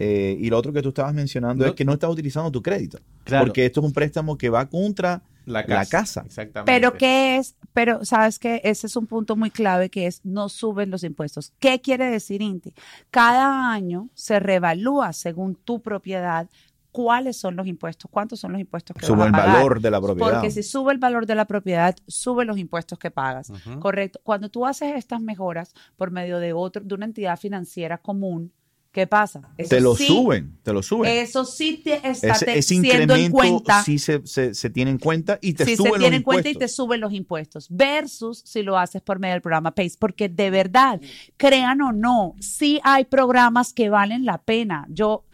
eh, 0.04 0.36
y 0.40 0.50
lo 0.50 0.58
otro 0.58 0.74
que 0.74 0.82
tú 0.82 0.90
estabas 0.90 1.14
mencionando 1.14 1.64
No- 1.64 1.70
es 1.70 1.76
que 1.76 1.86
no 1.86 1.94
estás 1.94 2.10
utilizando 2.10 2.52
tu 2.52 2.64
crédito. 2.64 2.98
Claro. 3.24 3.46
Porque 3.46 3.68
esto 3.68 3.82
es 3.82 3.86
un 3.86 3.94
préstamo 3.94 4.36
que 4.36 4.50
va 4.50 4.68
contra 4.68 5.22
la 5.46 5.64
la 5.68 5.86
casa. 5.86 6.24
Exactamente. 6.26 6.72
Pero 6.72 6.94
¿qué 6.94 7.38
es? 7.38 7.56
Pero 7.74 8.04
sabes 8.06 8.40
que 8.40 8.62
ese 8.64 8.88
es 8.88 8.96
un 8.96 9.08
punto 9.08 9.36
muy 9.36 9.52
clave 9.52 9.90
que 9.90 10.08
es 10.08 10.22
no 10.24 10.50
suben 10.50 10.92
los 10.92 11.04
impuestos. 11.04 11.54
¿Qué 11.60 11.82
quiere 11.82 12.10
decir 12.10 12.42
Inti? 12.42 12.74
Cada 13.10 13.72
año 13.72 14.10
se 14.14 14.40
revalúa 14.40 15.14
según 15.14 15.56
tu 15.56 15.82
propiedad 15.82 16.50
cuáles 16.92 17.38
son 17.38 17.56
los 17.56 17.68
impuestos, 17.68 18.10
cuántos 18.12 18.40
son 18.40 18.52
los 18.52 18.62
impuestos 18.62 18.96
que 18.96 19.06
sube 19.06 19.18
vas 19.18 19.34
a 19.34 19.46
el 19.46 19.54
valor 19.54 19.80
de 19.80 19.92
la 19.92 20.02
propiedad. 20.02 20.32
Porque 20.32 20.52
si 20.52 20.64
sube 20.64 20.92
el 20.92 21.00
valor 21.00 21.26
de 21.26 21.36
la 21.36 21.46
propiedad, 21.46 21.96
sube 22.08 22.46
los 22.46 22.58
impuestos 22.58 23.00
que 23.00 23.12
pagas. 23.12 23.52
Correcto. 23.80 24.20
Cuando 24.24 24.50
tú 24.50 24.66
haces 24.66 24.96
estas 24.96 25.22
mejoras 25.22 25.74
por 25.96 26.12
medio 26.12 26.40
de 26.40 26.54
otro, 26.54 26.84
de 26.84 26.94
una 26.94 27.06
entidad 27.06 27.40
financiera 27.40 27.98
común, 27.98 28.52
¿qué 28.92 29.08
pasa? 29.08 29.42
Eso 29.58 29.70
te 29.70 29.80
lo 29.82 29.96
sí- 29.96 30.06
suben, 30.08 30.58
te 30.64 30.74
lo 30.74 30.84
suben. 30.84 31.10
Eso 31.12 31.46
sí 31.46 31.82
te 31.84 31.96
está 31.96 32.10
ese, 32.34 32.46
te- 32.46 32.58
ese 32.58 32.82
siendo 32.82 33.16
en 33.16 33.32
cuenta. 33.32 33.84
sí 33.84 33.98
se, 34.00 34.26
se- 34.26 34.54
se 34.54 34.70
tiene 34.70 34.92
en 34.92 34.98
cuenta 35.00 35.40
y 35.42 35.54
te 35.54 35.66
si 35.66 35.76
suben 35.78 35.94
se 35.94 36.00
tiene 36.00 36.10
los 36.12 36.18
en 36.18 36.24
cuenta 36.24 36.42
y 36.50 36.52
te 36.54 36.58
impuestos. 36.58 36.76
suben 36.76 37.02
los 37.02 37.14
impuestos, 37.14 37.68
versus 37.70 38.42
si 38.46 38.64
lo 38.64 38.78
haces 38.78 39.02
por 39.02 39.20
medio 39.20 39.34
del 39.36 39.42
programa 39.42 39.72
PACE, 39.74 39.96
porque 40.00 40.30
de 40.30 40.50
verdad, 40.50 41.00
crean 41.38 41.82
o 41.82 41.92
no, 41.92 42.36
sí 42.40 42.80
hay 42.84 43.06
programas 43.06 43.74
que 43.74 43.90
valen 43.90 44.26
la 44.26 44.38
pena. 44.40 44.86
Yo, 44.90 45.26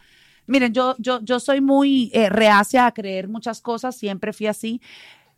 miren, 0.46 0.72
yo, 0.72 0.94
yo, 0.98 1.20
yo 1.22 1.40
soy 1.40 1.60
muy 1.60 2.10
eh, 2.14 2.28
reacia 2.28 2.86
a 2.86 2.92
creer 2.92 3.28
muchas 3.28 3.60
cosas, 3.60 3.96
siempre 3.96 4.32
fui 4.32 4.46
así. 4.46 4.80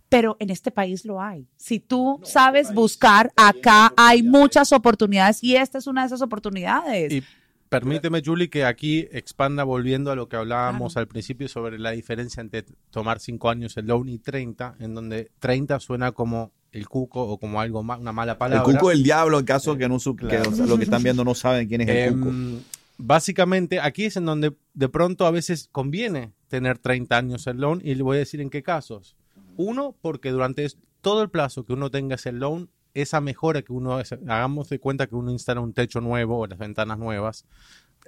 Pero 0.09 0.37
en 0.41 0.51
este 0.51 0.73
país 0.73 1.05
lo 1.05 1.23
hay. 1.23 1.47
Si 1.57 1.79
tú 1.79 2.19
sabes 2.25 2.75
buscar, 2.75 3.31
acá 3.37 3.93
hay 3.97 4.25
muchas 4.25 4.73
oportunidades 4.73 5.41
y 5.41 5.55
esta 5.55 5.79
es 5.79 5.87
una 5.87 6.01
de 6.01 6.09
esas 6.09 6.21
oportunidades. 6.21 7.13
Y 7.13 7.23
permíteme, 7.71 8.21
Julie, 8.23 8.51
que 8.51 8.65
aquí 8.67 9.09
expanda 9.13 9.65
volviendo 9.65 10.11
a 10.11 10.17
lo 10.17 10.29
que 10.29 10.37
hablábamos 10.37 10.99
al 10.99 11.07
principio 11.09 11.49
sobre 11.49 11.79
la 11.79 11.93
diferencia 11.93 12.43
entre 12.43 12.65
tomar 12.91 13.21
5 13.21 13.49
años 13.49 13.77
el 13.79 13.87
loan 13.87 14.09
y 14.11 14.19
30, 14.19 14.77
en 14.81 14.95
donde 14.95 15.31
30 15.39 15.81
suena 15.81 16.13
como 16.13 16.53
el 16.73 16.87
cuco 16.89 17.23
o 17.23 17.39
como 17.39 17.61
algo 17.61 17.83
ma- 17.83 17.97
una 17.97 18.13
mala 18.13 18.33
El 18.33 18.39
palabra. 18.39 18.63
cuco 18.73 18.91
del 18.91 19.03
diablo, 19.03 19.39
en 19.39 19.45
caso 19.47 19.77
que 19.79 19.89
no 19.89 19.99
su- 19.99 20.15
que, 20.15 20.27
Claro. 20.29 20.51
o 20.51 20.53
sea, 20.55 20.67
lo 20.67 20.77
que 20.77 20.85
están 20.85 21.03
viendo 21.03 21.25
no 21.25 21.35
saben 21.35 21.67
quién 21.69 21.81
es 21.81 21.89
el 21.89 22.15
cuco. 22.15 22.29
Em, 22.29 22.59
básicamente, 22.99 23.81
aquí 23.81 24.05
es 24.05 24.17
en 24.17 24.25
donde 24.27 24.53
de 24.75 24.89
pronto 24.89 25.27
a 25.27 25.31
veces 25.31 25.69
conviene 25.73 26.33
tener 26.49 26.79
30 26.79 27.17
años 27.17 27.47
el 27.47 27.57
loan 27.59 27.81
y 27.83 27.95
le 27.95 28.03
voy 28.03 28.17
a 28.17 28.21
decir 28.21 28.41
en 28.41 28.51
qué 28.51 28.63
casos. 28.63 29.17
Uno, 29.57 29.95
porque 30.01 30.31
durante 30.31 30.67
todo 31.01 31.23
el 31.23 31.31
plazo 31.31 31.65
que 31.65 31.73
uno 31.73 31.91
tenga 31.91 32.15
ese 32.17 32.33
loan, 32.33 32.69
esa 32.95 33.21
mejora 33.21 33.63
que 33.63 33.73
uno, 33.73 33.99
hagamos 33.99 34.69
de 34.69 34.79
cuenta 34.79 35.07
que 35.07 35.15
uno 35.15 35.31
instala 35.31 35.61
un 35.61 35.73
techo 35.73 36.01
nuevo 36.01 36.39
o 36.41 36.47
las 36.47 36.59
ventanas 36.59 36.99
nuevas, 36.99 37.45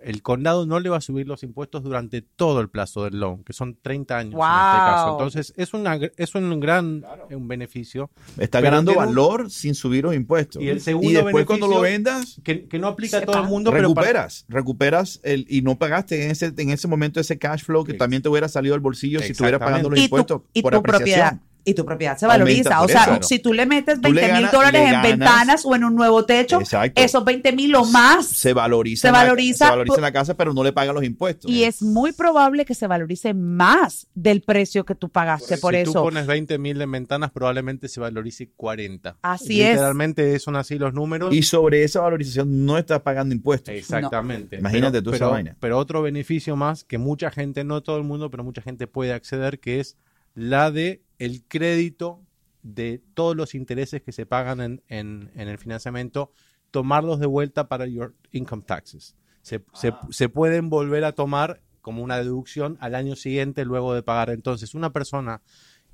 el 0.02 0.20
condado 0.22 0.66
no 0.66 0.80
le 0.80 0.88
va 0.88 0.96
a 0.96 1.00
subir 1.00 1.28
los 1.28 1.44
impuestos 1.44 1.84
durante 1.84 2.22
todo 2.22 2.60
el 2.60 2.68
plazo 2.68 3.04
del 3.04 3.20
loan, 3.20 3.44
que 3.44 3.52
son 3.52 3.76
30 3.80 4.18
años 4.18 4.32
en 4.32 4.38
este 4.38 4.78
caso. 4.78 5.12
Entonces, 5.12 5.54
es, 5.56 5.74
una, 5.74 5.94
es 6.16 6.34
un 6.34 6.58
gran 6.58 7.04
un 7.30 7.46
beneficio 7.46 8.10
Está 8.36 8.60
ganando 8.60 8.92
un- 8.92 8.96
valor 8.96 9.48
sin 9.50 9.76
subir 9.76 10.02
los 10.02 10.14
impuestos. 10.16 10.60
Y 10.60 10.68
el 10.70 10.80
segundo 10.80 11.22
después 11.22 11.44
cuando 11.46 11.68
lo 11.68 11.82
beneficio- 11.82 11.92
vendas, 12.14 12.40
que, 12.42 12.66
que 12.66 12.78
no 12.80 12.88
aplica 12.88 13.18
a 13.18 13.20
todo 13.24 13.42
el 13.42 13.48
mundo, 13.48 13.70
pero 13.70 13.94
para- 13.94 14.06
recuperas, 14.08 14.44
recuperas 14.48 15.20
el, 15.22 15.46
y 15.48 15.62
no 15.62 15.78
pagaste 15.78 16.24
en 16.24 16.30
ese, 16.32 16.52
en 16.56 16.70
ese 16.70 16.88
momento 16.88 17.20
ese 17.20 17.38
cash 17.38 17.62
flow 17.62 17.84
que 17.84 17.94
también 17.94 18.22
te 18.22 18.28
hubiera 18.28 18.48
salido 18.48 18.72
del 18.74 18.80
bolsillo 18.80 19.20
si 19.20 19.32
estuvieras 19.32 19.60
pagando 19.60 19.88
los 19.90 19.98
y 20.00 20.04
impuestos 20.04 20.40
tu, 20.42 20.48
y 20.52 20.62
por 20.62 20.72
tu 20.72 20.78
apreciación. 20.78 21.42
Y 21.64 21.74
tu 21.74 21.84
propiedad 21.84 22.16
se 22.18 22.26
valoriza. 22.26 22.82
O 22.82 22.88
sea, 22.88 23.04
eso. 23.04 23.22
si 23.22 23.38
tú 23.38 23.52
le 23.52 23.66
metes 23.66 24.00
Tú 24.00 24.12
le 24.12 24.20
20 24.22 24.40
mil 24.40 24.50
dólares 24.50 24.80
en 24.82 24.90
ganas- 24.92 25.02
ventanas 25.10 25.62
o 25.64 25.76
en 25.76 25.84
un 25.84 25.94
nuevo 25.94 26.24
techo, 26.24 26.60
Exacto. 26.60 27.00
esos 27.00 27.24
20 27.24 27.52
mil 27.52 27.72
o 27.76 27.84
más. 27.84 28.26
Se 28.26 28.52
valoriza, 28.52 29.02
Se 29.02 29.06
en 29.08 29.12
la- 29.12 29.18
valoriza 29.20 29.64
se 29.66 29.70
valoriza 29.70 29.94
en 29.96 30.02
la 30.02 30.12
casa, 30.12 30.34
pero 30.36 30.52
no 30.54 30.64
le 30.64 30.72
pagan 30.72 30.94
los 30.96 31.04
impuestos. 31.04 31.48
y 31.50 31.62
es 31.62 31.80
muy 31.80 32.10
probable 32.12 32.64
que 32.64 32.74
se 32.74 32.88
valorice 32.88 33.32
más 33.34 34.08
del 34.14 34.42
precio 34.42 34.84
que 34.84 34.96
tú 34.96 35.08
pagaste 35.08 35.56
por 35.58 35.72
si 35.74 35.84
tú 35.84 35.90
eso. 35.90 36.02
pones 36.02 36.26
20 36.26 36.58
mil 36.58 36.80
en 36.82 36.90
ventanas, 36.90 37.30
probablemente 37.30 37.88
se 37.88 38.00
valorice 38.00 38.50
40. 38.56 39.16
Así 39.22 39.62
es. 39.62 39.70
Literalmente 39.74 40.38
son 40.40 40.56
así 40.56 40.78
los 40.78 40.92
números. 40.94 41.32
Y 41.32 41.42
sobre 41.44 41.84
esa 41.84 42.00
valorización 42.00 42.66
no 42.66 42.76
estás 42.76 43.02
pagando 43.02 43.34
impuestos. 43.34 43.72
Exactamente. 43.72 44.56
Imagínate 44.56 44.98
Pero- 45.00 45.02
tú 45.10 45.14
esa 45.14 45.26
vaina. 45.28 45.56
Pero 45.60 45.78
otro 45.78 46.02
beneficio 46.02 46.56
más 46.56 46.82
que 46.82 46.98
mucha 46.98 47.30
gente, 47.30 47.62
no 47.62 47.82
todo 47.82 47.98
el 47.98 48.02
mundo, 48.04 48.30
pero 48.30 48.42
mucha 48.42 48.62
gente 48.62 48.86
puede 48.88 49.12
acceder, 49.12 49.60
que 49.60 49.78
es 49.80 49.96
la 50.34 50.70
de 50.70 51.02
el 51.24 51.44
crédito 51.46 52.20
de 52.62 53.02
todos 53.14 53.36
los 53.36 53.54
intereses 53.54 54.02
que 54.02 54.12
se 54.12 54.26
pagan 54.26 54.60
en, 54.60 54.82
en- 54.88 55.30
en 55.34 55.48
el 55.48 55.58
financiamiento, 55.58 56.30
tomarlos 56.70 57.18
de 57.20 57.26
vuelta 57.26 57.68
para 57.68 57.86
your 57.86 58.14
income 58.30 58.62
taxes. 58.66 59.16
Se, 59.42 59.64
se- 59.74 59.88
Ah. 59.88 60.06
se 60.10 60.28
pueden 60.28 60.70
volver 60.70 61.04
a 61.04 61.12
tomar 61.12 61.60
como 61.80 62.02
una 62.04 62.16
deducción 62.18 62.76
al 62.80 62.94
año 62.94 63.16
siguiente 63.16 63.64
luego 63.64 63.92
de 63.94 64.02
pagar. 64.04 64.30
Entonces, 64.30 64.74
una 64.74 64.92
persona 64.92 65.42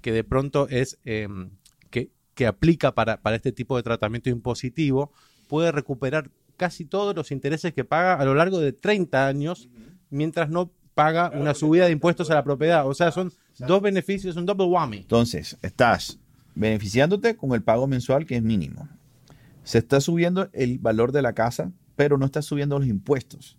que 0.02 0.12
de 0.12 0.22
pronto 0.24 0.68
es 0.68 0.98
em, 1.04 1.50
que, 1.90 2.10
que 2.34 2.46
aplica 2.46 2.94
para, 2.94 3.22
para 3.22 3.36
este 3.36 3.52
tipo 3.52 3.76
de 3.76 3.82
tratamiento 3.82 4.28
impositivo 4.28 5.12
puede 5.48 5.72
recuperar 5.72 6.30
casi 6.58 6.84
todos 6.84 7.16
los 7.16 7.30
intereses 7.30 7.72
que 7.72 7.84
paga 7.84 8.14
a 8.14 8.24
lo 8.26 8.34
largo 8.34 8.60
de 8.60 8.72
30 8.72 9.26
años 9.26 9.68
mientras 10.10 10.50
no 10.50 10.70
paga 10.98 11.30
una 11.32 11.54
subida 11.54 11.84
de 11.86 11.92
impuestos 11.92 12.28
a 12.28 12.34
la 12.34 12.42
propiedad. 12.42 12.84
O 12.88 12.92
sea, 12.92 13.12
son 13.12 13.32
dos 13.56 13.80
beneficios, 13.80 14.34
un 14.34 14.44
double 14.46 14.66
whammy. 14.66 14.96
Entonces, 14.96 15.56
estás 15.62 16.18
beneficiándote 16.56 17.36
con 17.36 17.52
el 17.52 17.62
pago 17.62 17.86
mensual 17.86 18.26
que 18.26 18.34
es 18.34 18.42
mínimo. 18.42 18.88
Se 19.62 19.78
está 19.78 20.00
subiendo 20.00 20.48
el 20.52 20.80
valor 20.80 21.12
de 21.12 21.22
la 21.22 21.34
casa, 21.34 21.70
pero 21.94 22.18
no 22.18 22.26
está 22.26 22.42
subiendo 22.42 22.76
los 22.80 22.88
impuestos. 22.88 23.56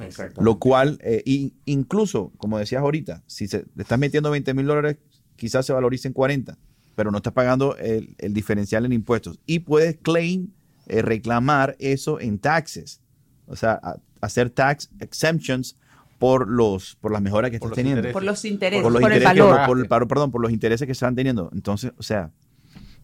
Exacto. 0.00 0.42
Lo 0.42 0.58
cual, 0.58 0.98
eh, 1.04 1.22
y 1.24 1.54
incluso, 1.64 2.32
como 2.38 2.58
decías 2.58 2.82
ahorita, 2.82 3.22
si 3.28 3.46
se, 3.46 3.58
le 3.76 3.82
estás 3.82 3.98
metiendo 4.00 4.28
20 4.32 4.52
mil 4.52 4.66
dólares, 4.66 4.96
quizás 5.36 5.64
se 5.64 5.72
valorice 5.72 6.08
en 6.08 6.14
40, 6.14 6.58
pero 6.96 7.12
no 7.12 7.18
estás 7.18 7.34
pagando 7.34 7.76
el, 7.76 8.16
el 8.18 8.34
diferencial 8.34 8.84
en 8.84 8.92
impuestos. 8.92 9.38
Y 9.46 9.60
puedes 9.60 9.96
claim, 10.02 10.48
eh, 10.88 11.02
reclamar 11.02 11.76
eso 11.78 12.18
en 12.18 12.40
taxes. 12.40 13.00
O 13.46 13.54
sea, 13.54 13.78
a- 13.80 14.00
hacer 14.20 14.50
tax 14.50 14.90
exemptions 14.98 15.76
por, 16.18 16.48
los, 16.48 16.96
por 16.96 17.12
las 17.12 17.22
mejoras 17.22 17.50
que 17.50 17.58
Por 17.58 17.68
estás 17.68 17.76
teniendo. 17.76 17.98
intereses. 18.00 18.12
por 18.14 18.24
los 18.24 18.44
intereses, 18.44 18.82
Por 18.82 18.92
el 18.92 19.02
intereses 19.02 19.32
que- 19.32 19.40
valor. 19.40 19.66
por- 19.66 19.88
por- 19.88 20.08
perdón, 20.08 20.30
por 20.32 20.40
los 20.42 20.50
intereses 20.52 20.84
que 20.86 20.92
están 20.92 21.14
teniendo. 21.14 21.48
Entonces, 21.52 21.92
o 21.96 22.02
sea, 22.02 22.30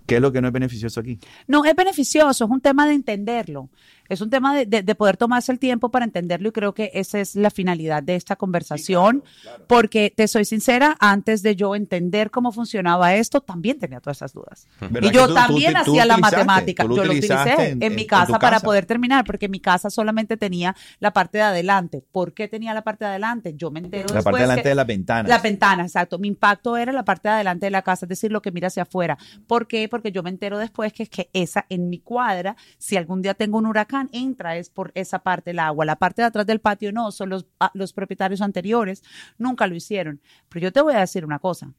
¿qué 0.07 0.16
es 0.16 0.20
lo 0.20 0.33
que 0.33 0.40
no 0.40 0.48
es 0.48 0.53
beneficioso 0.53 1.00
aquí? 1.00 1.18
No, 1.46 1.64
es 1.64 1.74
beneficioso, 1.77 2.44
es 2.44 2.50
un 2.50 2.61
tema 2.61 2.87
de 2.87 2.94
entenderlo. 2.94 3.70
Es 4.09 4.21
un 4.21 4.31
tema 4.31 4.55
de, 4.55 4.67
de- 4.67 4.83
de 4.83 4.95
poder 4.95 5.17
tomarse 5.17 5.51
el 5.53 5.59
tiempo 5.59 5.90
para 5.90 6.05
entenderlo 6.05 6.49
y 6.49 6.53
creo 6.53 6.75
que 6.75 6.90
esa 6.95 7.21
es 7.21 7.35
la 7.37 7.51
finalidad 7.51 8.03
de 8.03 8.17
esta 8.17 8.37
conversación. 8.37 9.23
Porque 9.67 10.12
te 10.14 10.29
soy 10.29 10.45
sincera, 10.45 10.97
antes 11.01 11.43
de 11.43 11.57
yo 11.57 11.75
entender 11.75 12.31
cómo 12.31 12.53
funcionaba 12.53 13.14
esto, 13.14 13.40
también 13.40 13.79
tenía 13.79 14.01
todas 14.01 14.19
esas 14.19 14.33
dudas. 14.33 14.67
¿Verdad 14.81 15.11
Y 15.11 15.14
yo 15.14 15.29
tú- 15.29 15.35
también 15.35 15.73
uti- 15.75 15.85
tú 15.85 15.90
hacía 15.93 16.05
la 16.07 16.17
matemática. 16.19 16.85
Lo 16.85 16.97
yo 16.97 17.05
lo 17.05 17.12
utilicé 17.12 17.77
en- 17.81 17.95
mi 17.95 18.07
casa 18.07 18.38
para 18.38 18.57
casa. 18.57 18.64
poder 18.67 18.87
terminar, 18.87 19.25
porque 19.25 19.49
mi 19.49 19.61
casa 19.61 19.88
solamente 19.90 20.37
tenía 20.37 20.75
la 21.01 21.12
parte 21.12 21.38
de 21.38 21.45
adelante. 21.45 22.05
¿Por 22.12 22.35
qué 22.35 22.49
tenía 22.49 22.75
la 22.75 22.83
parte 22.83 23.05
de 23.05 23.11
adelante? 23.11 23.55
Yo 23.57 23.71
me 23.71 23.81
entero 23.81 24.09
La 24.09 24.14
parte 24.23 24.25
después 24.25 24.40
delante 24.43 24.62
que- 24.64 24.69
de 24.71 24.75
las 24.75 24.87
ventanas. 24.87 25.29
la 25.29 25.38
ventana, 25.38 25.83
exacto. 25.85 26.19
Mi 26.19 26.29
impacto 26.29 26.77
era 26.77 26.93
la 26.93 27.05
parte 27.05 27.29
de 27.29 27.35
adelante 27.37 27.67
de 27.67 27.71
la 27.71 27.83
casa, 27.83 28.05
es 28.07 28.09
decir, 28.11 28.31
lo 28.33 28.43
que 28.43 28.51
mira 28.53 28.67
hacia 28.69 28.83
afuera. 28.83 29.17
¿Por 29.47 29.67
qué? 29.67 29.88
Porque 29.88 30.12
yo 30.12 30.23
me 30.23 30.31
entero 30.31 30.59
después 30.59 30.93
que 30.93 31.05
es 31.05 31.09
que 31.09 31.31
esa 31.33 31.67
en 31.69 31.88
mi 31.88 32.01
cuadra, 32.01 32.57
si 32.79 32.97
algún 32.97 33.23
día 33.23 33.35
tengo 33.35 33.59
un 33.59 33.67
huracán, 33.67 33.93
entra 34.12 34.57
es 34.57 34.70
por 34.70 34.92
esa 34.94 35.20
parte 35.20 35.52
el 35.52 35.59
agua. 35.59 35.85
La 35.85 35.96
parte 35.96 36.22
de 36.22 36.26
atrás 36.26 36.46
del 36.46 36.61
patio 36.61 36.92
no, 36.92 37.12
son 37.12 37.30
los, 37.30 37.46
ah, 37.61 37.70
los 37.74 37.92
propietarios 37.92 38.40
anteriores, 38.40 39.02
nunca 39.38 39.66
lo 39.66 39.74
hicieron. 39.74 40.20
Pero 40.48 40.64
yo 40.64 40.72
te 40.72 40.80
voy 40.80 40.94
a 40.94 41.00
decir 41.00 41.24
una 41.24 41.38
cosa, 41.38 41.72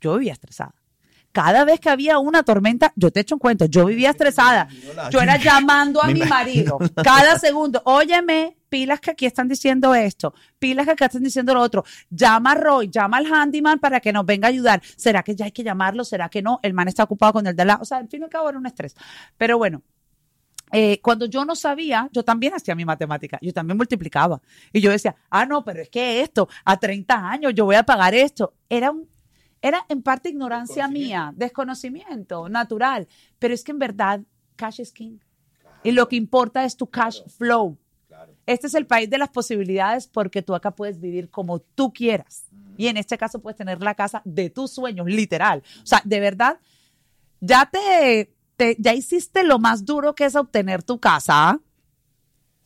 yo 0.00 0.14
vivía 0.14 0.32
estresada. 0.32 0.74
Cada 1.32 1.64
vez 1.64 1.78
que 1.78 1.88
había 1.88 2.18
una 2.18 2.42
tormenta, 2.42 2.92
yo 2.96 3.12
te 3.12 3.20
echo 3.20 3.36
un 3.36 3.38
cuento, 3.38 3.66
yo 3.66 3.86
vivía 3.86 4.10
estresada. 4.10 4.68
Yo 5.10 5.20
era 5.20 5.36
llamando 5.36 6.02
a 6.02 6.08
mi 6.08 6.22
marido 6.22 6.76
cada 7.04 7.38
segundo, 7.38 7.80
óyeme, 7.84 8.56
pilas 8.68 9.00
que 9.00 9.12
aquí 9.12 9.26
están 9.26 9.46
diciendo 9.46 9.94
esto, 9.94 10.34
pilas 10.58 10.86
que 10.86 10.92
acá 10.92 11.06
están 11.06 11.22
diciendo 11.22 11.54
lo 11.54 11.60
otro. 11.60 11.84
Llama 12.08 12.52
a 12.52 12.54
Roy, 12.56 12.88
llama 12.90 13.18
al 13.18 13.32
handyman 13.32 13.78
para 13.78 14.00
que 14.00 14.12
nos 14.12 14.26
venga 14.26 14.48
a 14.48 14.50
ayudar. 14.50 14.82
¿Será 14.96 15.22
que 15.22 15.36
ya 15.36 15.44
hay 15.44 15.52
que 15.52 15.62
llamarlo? 15.62 16.02
¿Será 16.04 16.28
que 16.28 16.42
no? 16.42 16.58
El 16.62 16.74
man 16.74 16.88
está 16.88 17.04
ocupado 17.04 17.34
con 17.34 17.46
el 17.46 17.54
de 17.54 17.64
la... 17.64 17.76
O 17.76 17.84
sea, 17.84 17.98
al 17.98 18.08
fin 18.08 18.22
y 18.22 18.24
al 18.24 18.30
cabo 18.30 18.48
era 18.48 18.58
un 18.58 18.66
estrés. 18.66 18.96
Pero 19.36 19.56
bueno, 19.56 19.82
eh, 20.72 21.00
cuando 21.00 21.26
yo 21.26 21.44
no 21.44 21.56
sabía, 21.56 22.08
yo 22.12 22.24
también 22.24 22.54
hacía 22.54 22.74
mi 22.74 22.84
matemática, 22.84 23.38
yo 23.42 23.52
también 23.52 23.76
multiplicaba. 23.76 24.40
Y 24.72 24.80
yo 24.80 24.90
decía, 24.90 25.16
ah, 25.30 25.46
no, 25.46 25.64
pero 25.64 25.82
es 25.82 25.88
que 25.88 26.22
esto, 26.22 26.48
a 26.64 26.78
30 26.78 27.14
años 27.14 27.52
yo 27.54 27.64
voy 27.64 27.76
a 27.76 27.82
pagar 27.82 28.14
esto. 28.14 28.54
Era 28.68 28.90
un, 28.90 29.08
era 29.62 29.84
en 29.88 30.02
parte 30.02 30.30
ignorancia 30.30 30.88
mía, 30.88 31.32
desconocimiento 31.36 32.48
natural, 32.48 33.08
pero 33.38 33.52
es 33.52 33.64
que 33.64 33.72
en 33.72 33.78
verdad, 33.78 34.20
cash 34.56 34.80
is 34.80 34.92
king. 34.92 35.18
Y 35.82 35.92
lo 35.92 36.08
que 36.08 36.16
importa 36.16 36.64
es 36.64 36.76
tu 36.76 36.86
cash 36.86 37.20
flow. 37.38 37.78
Este 38.46 38.66
es 38.66 38.74
el 38.74 38.86
país 38.86 39.08
de 39.08 39.18
las 39.18 39.30
posibilidades 39.30 40.06
porque 40.06 40.42
tú 40.42 40.54
acá 40.54 40.72
puedes 40.72 41.00
vivir 41.00 41.30
como 41.30 41.60
tú 41.60 41.92
quieras. 41.92 42.46
Y 42.76 42.88
en 42.88 42.96
este 42.96 43.16
caso 43.16 43.40
puedes 43.40 43.56
tener 43.56 43.82
la 43.82 43.94
casa 43.94 44.22
de 44.24 44.50
tus 44.50 44.72
sueños, 44.72 45.06
literal. 45.06 45.62
O 45.82 45.86
sea, 45.86 46.02
de 46.04 46.20
verdad, 46.20 46.58
ya 47.40 47.68
te, 47.70 48.32
te- 48.60 48.76
ya 48.78 48.92
hiciste 48.94 49.42
lo 49.42 49.58
más 49.58 49.84
duro 49.86 50.14
que 50.14 50.26
es 50.26 50.36
obtener 50.36 50.82
tu 50.82 51.00
casa. 51.00 51.58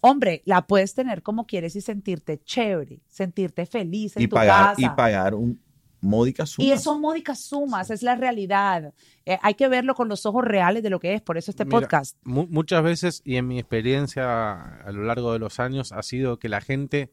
Hombre, 0.01 0.43
la 0.45 0.67
puedes 0.67 0.93
tener 0.95 1.23
como 1.23 1.47
quieres 1.47 1.77
y 1.77 1.81
sentirte 1.81 2.39
chévere, 2.43 3.01
sentirte 3.09 3.65
feliz 3.65 4.17
en 4.17 4.25
Y 4.25 4.29
tu 4.29 4.35
pagar, 4.35 4.75
casa. 4.75 4.83
y 4.83 4.89
pagar 4.91 5.35
un 5.35 5.63
módica 6.01 6.45
suma. 6.45 6.69
Y 6.69 6.77
son 6.79 7.01
módicas 7.01 7.41
sumas, 7.41 7.91
es 7.91 8.03
la 8.03 8.15
realidad. 8.15 8.93
Eh, 9.25 9.39
hay 9.41 9.55
que 9.55 9.69
verlo 9.69 9.95
con 9.95 10.09
los 10.09 10.27
ojos 10.27 10.45
reales 10.45 10.83
de 10.83 10.91
lo 10.91 11.01
que 11.01 11.15
es, 11.15 11.23
por 11.23 11.39
eso 11.39 11.51
este 11.51 11.65
Mira, 11.65 11.81
podcast. 11.81 12.19
mu- 12.25 12.47
muchas 12.51 12.83
veces, 12.83 13.23
y 13.25 13.37
en 13.37 13.47
mi 13.49 13.59
experiencia 13.59 14.81
a 14.85 14.93
lo 14.93 15.05
largo 15.05 15.33
de 15.33 15.39
los 15.39 15.59
años, 15.61 15.93
ha 15.93 16.03
sido 16.03 16.39
que 16.39 16.51
la 16.51 16.61
gente, 16.61 17.11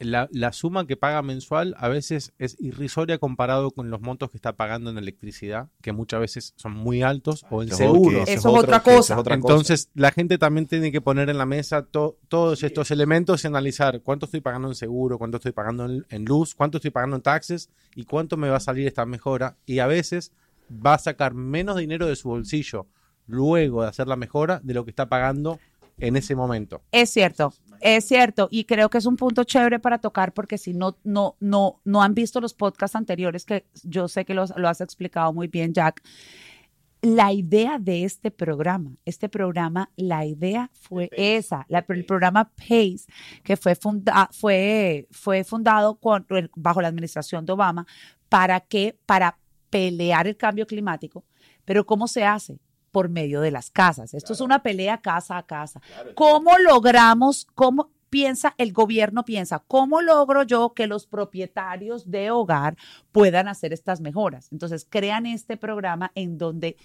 la, 0.00 0.28
la 0.32 0.52
suma 0.52 0.86
que 0.86 0.96
paga 0.96 1.22
mensual 1.22 1.74
a 1.78 1.88
veces 1.88 2.32
es 2.38 2.56
irrisoria 2.60 3.18
comparado 3.18 3.70
con 3.70 3.90
los 3.90 4.00
montos 4.00 4.30
que 4.30 4.36
está 4.36 4.54
pagando 4.54 4.90
en 4.90 4.98
electricidad, 4.98 5.68
que 5.82 5.92
muchas 5.92 6.18
veces 6.20 6.52
son 6.56 6.72
muy 6.72 7.02
altos, 7.02 7.46
o 7.50 7.62
en 7.62 7.68
Eso 7.68 7.74
es 7.76 7.80
otro- 7.82 7.92
seguros. 7.94 8.28
Eso 8.28 8.48
es 8.48 8.64
otra 8.64 8.76
eso 8.78 8.84
cosa. 8.84 9.14
es 9.14 9.20
otra 9.20 9.38
cosa. 9.40 9.52
Entonces, 9.54 9.90
la 9.94 10.10
gente 10.10 10.36
también 10.36 10.66
tiene 10.66 10.90
que 10.90 11.00
poner 11.00 11.30
en 11.30 11.38
la 11.38 11.46
mesa 11.46 11.82
to- 11.84 12.18
todos 12.28 12.62
estos 12.64 12.90
elementos 12.90 13.44
y 13.44 13.46
analizar 13.46 14.00
cuánto 14.02 14.26
estoy 14.26 14.40
pagando 14.40 14.66
en 14.68 14.74
seguro, 14.74 15.16
cuánto 15.16 15.36
estoy 15.36 15.52
pagando 15.52 15.84
en, 15.86 16.04
en 16.10 16.24
luz, 16.24 16.54
cuánto 16.56 16.78
estoy 16.78 16.90
pagando 16.90 17.14
en 17.16 17.22
taxes 17.22 17.70
y 17.94 18.04
cuánto 18.04 18.36
me 18.36 18.48
va 18.48 18.56
a 18.56 18.60
salir 18.60 18.86
esta 18.88 19.06
mejora. 19.06 19.56
Y 19.64 19.78
a 19.78 19.86
veces 19.86 20.32
va 20.70 20.94
a 20.94 20.98
sacar 20.98 21.34
menos 21.34 21.76
dinero 21.76 22.06
de 22.08 22.16
su 22.16 22.28
bolsillo 22.30 22.86
luego 23.26 23.82
de 23.82 23.88
hacer 23.88 24.06
la 24.06 24.16
mejora 24.16 24.60
de 24.62 24.74
lo 24.74 24.84
que 24.84 24.90
está 24.90 25.08
pagando 25.08 25.58
en 25.98 26.16
ese 26.16 26.34
momento. 26.34 26.82
Es 26.92 27.10
cierto, 27.10 27.52
es 27.80 28.04
cierto. 28.06 28.48
Y 28.50 28.64
creo 28.64 28.90
que 28.90 28.98
es 28.98 29.06
un 29.06 29.16
punto 29.16 29.44
chévere 29.44 29.78
para 29.78 29.98
tocar 29.98 30.32
porque 30.32 30.58
si 30.58 30.74
no, 30.74 30.96
no, 31.04 31.36
no, 31.40 31.80
no 31.84 32.02
han 32.02 32.14
visto 32.14 32.40
los 32.40 32.54
podcasts 32.54 32.96
anteriores, 32.96 33.44
que 33.44 33.64
yo 33.82 34.08
sé 34.08 34.24
que 34.24 34.34
los- 34.34 34.52
lo 34.56 34.68
has 34.68 34.80
explicado 34.80 35.32
muy 35.32 35.48
bien, 35.48 35.72
Jack. 35.72 36.02
La 37.02 37.32
idea 37.34 37.78
de 37.78 38.04
este 38.04 38.30
programa, 38.30 38.96
este 39.04 39.28
programa, 39.28 39.90
la 39.94 40.24
idea 40.24 40.70
fue 40.72 41.10
esa, 41.12 41.66
la- 41.68 41.84
el 41.86 42.06
programa 42.06 42.50
PACE, 42.56 43.04
que 43.42 43.58
fue, 43.58 43.74
funda- 43.76 44.30
fue, 44.32 45.06
fue 45.10 45.44
fundado 45.44 45.96
con- 45.96 46.26
bajo 46.56 46.80
la 46.80 46.88
administración 46.88 47.44
de 47.44 47.52
Obama, 47.52 47.86
¿para 48.30 48.58
qué? 48.60 48.98
Para 49.04 49.36
pelear 49.68 50.26
el 50.26 50.36
cambio 50.38 50.66
climático. 50.66 51.24
Pero 51.66 51.84
¿cómo 51.84 52.08
se 52.08 52.24
hace? 52.24 52.58
Por 52.94 53.08
medio 53.08 53.40
de 53.40 53.50
las 53.50 53.70
casas. 53.70 54.14
Esto 54.14 54.34
es 54.34 54.40
una 54.40 54.62
pelea 54.62 54.98
casa 54.98 55.36
a 55.36 55.42
casa. 55.42 55.82
¿Cómo 56.14 56.56
logramos, 56.58 57.48
cómo 57.56 57.90
piensa 58.08 58.54
el 58.56 58.72
gobierno, 58.72 59.24
piensa, 59.24 59.64
cómo 59.66 60.00
logro 60.00 60.44
yo 60.44 60.74
que 60.74 60.86
los 60.86 61.08
propietarios 61.08 62.08
de 62.08 62.30
hogar 62.30 62.76
puedan 63.10 63.48
hacer 63.48 63.72
estas 63.72 64.00
mejoras? 64.00 64.52
Entonces, 64.52 64.86
crean 64.88 65.26
este 65.26 65.56
programa 65.56 66.12
en 66.14 66.38
donde 66.38 66.76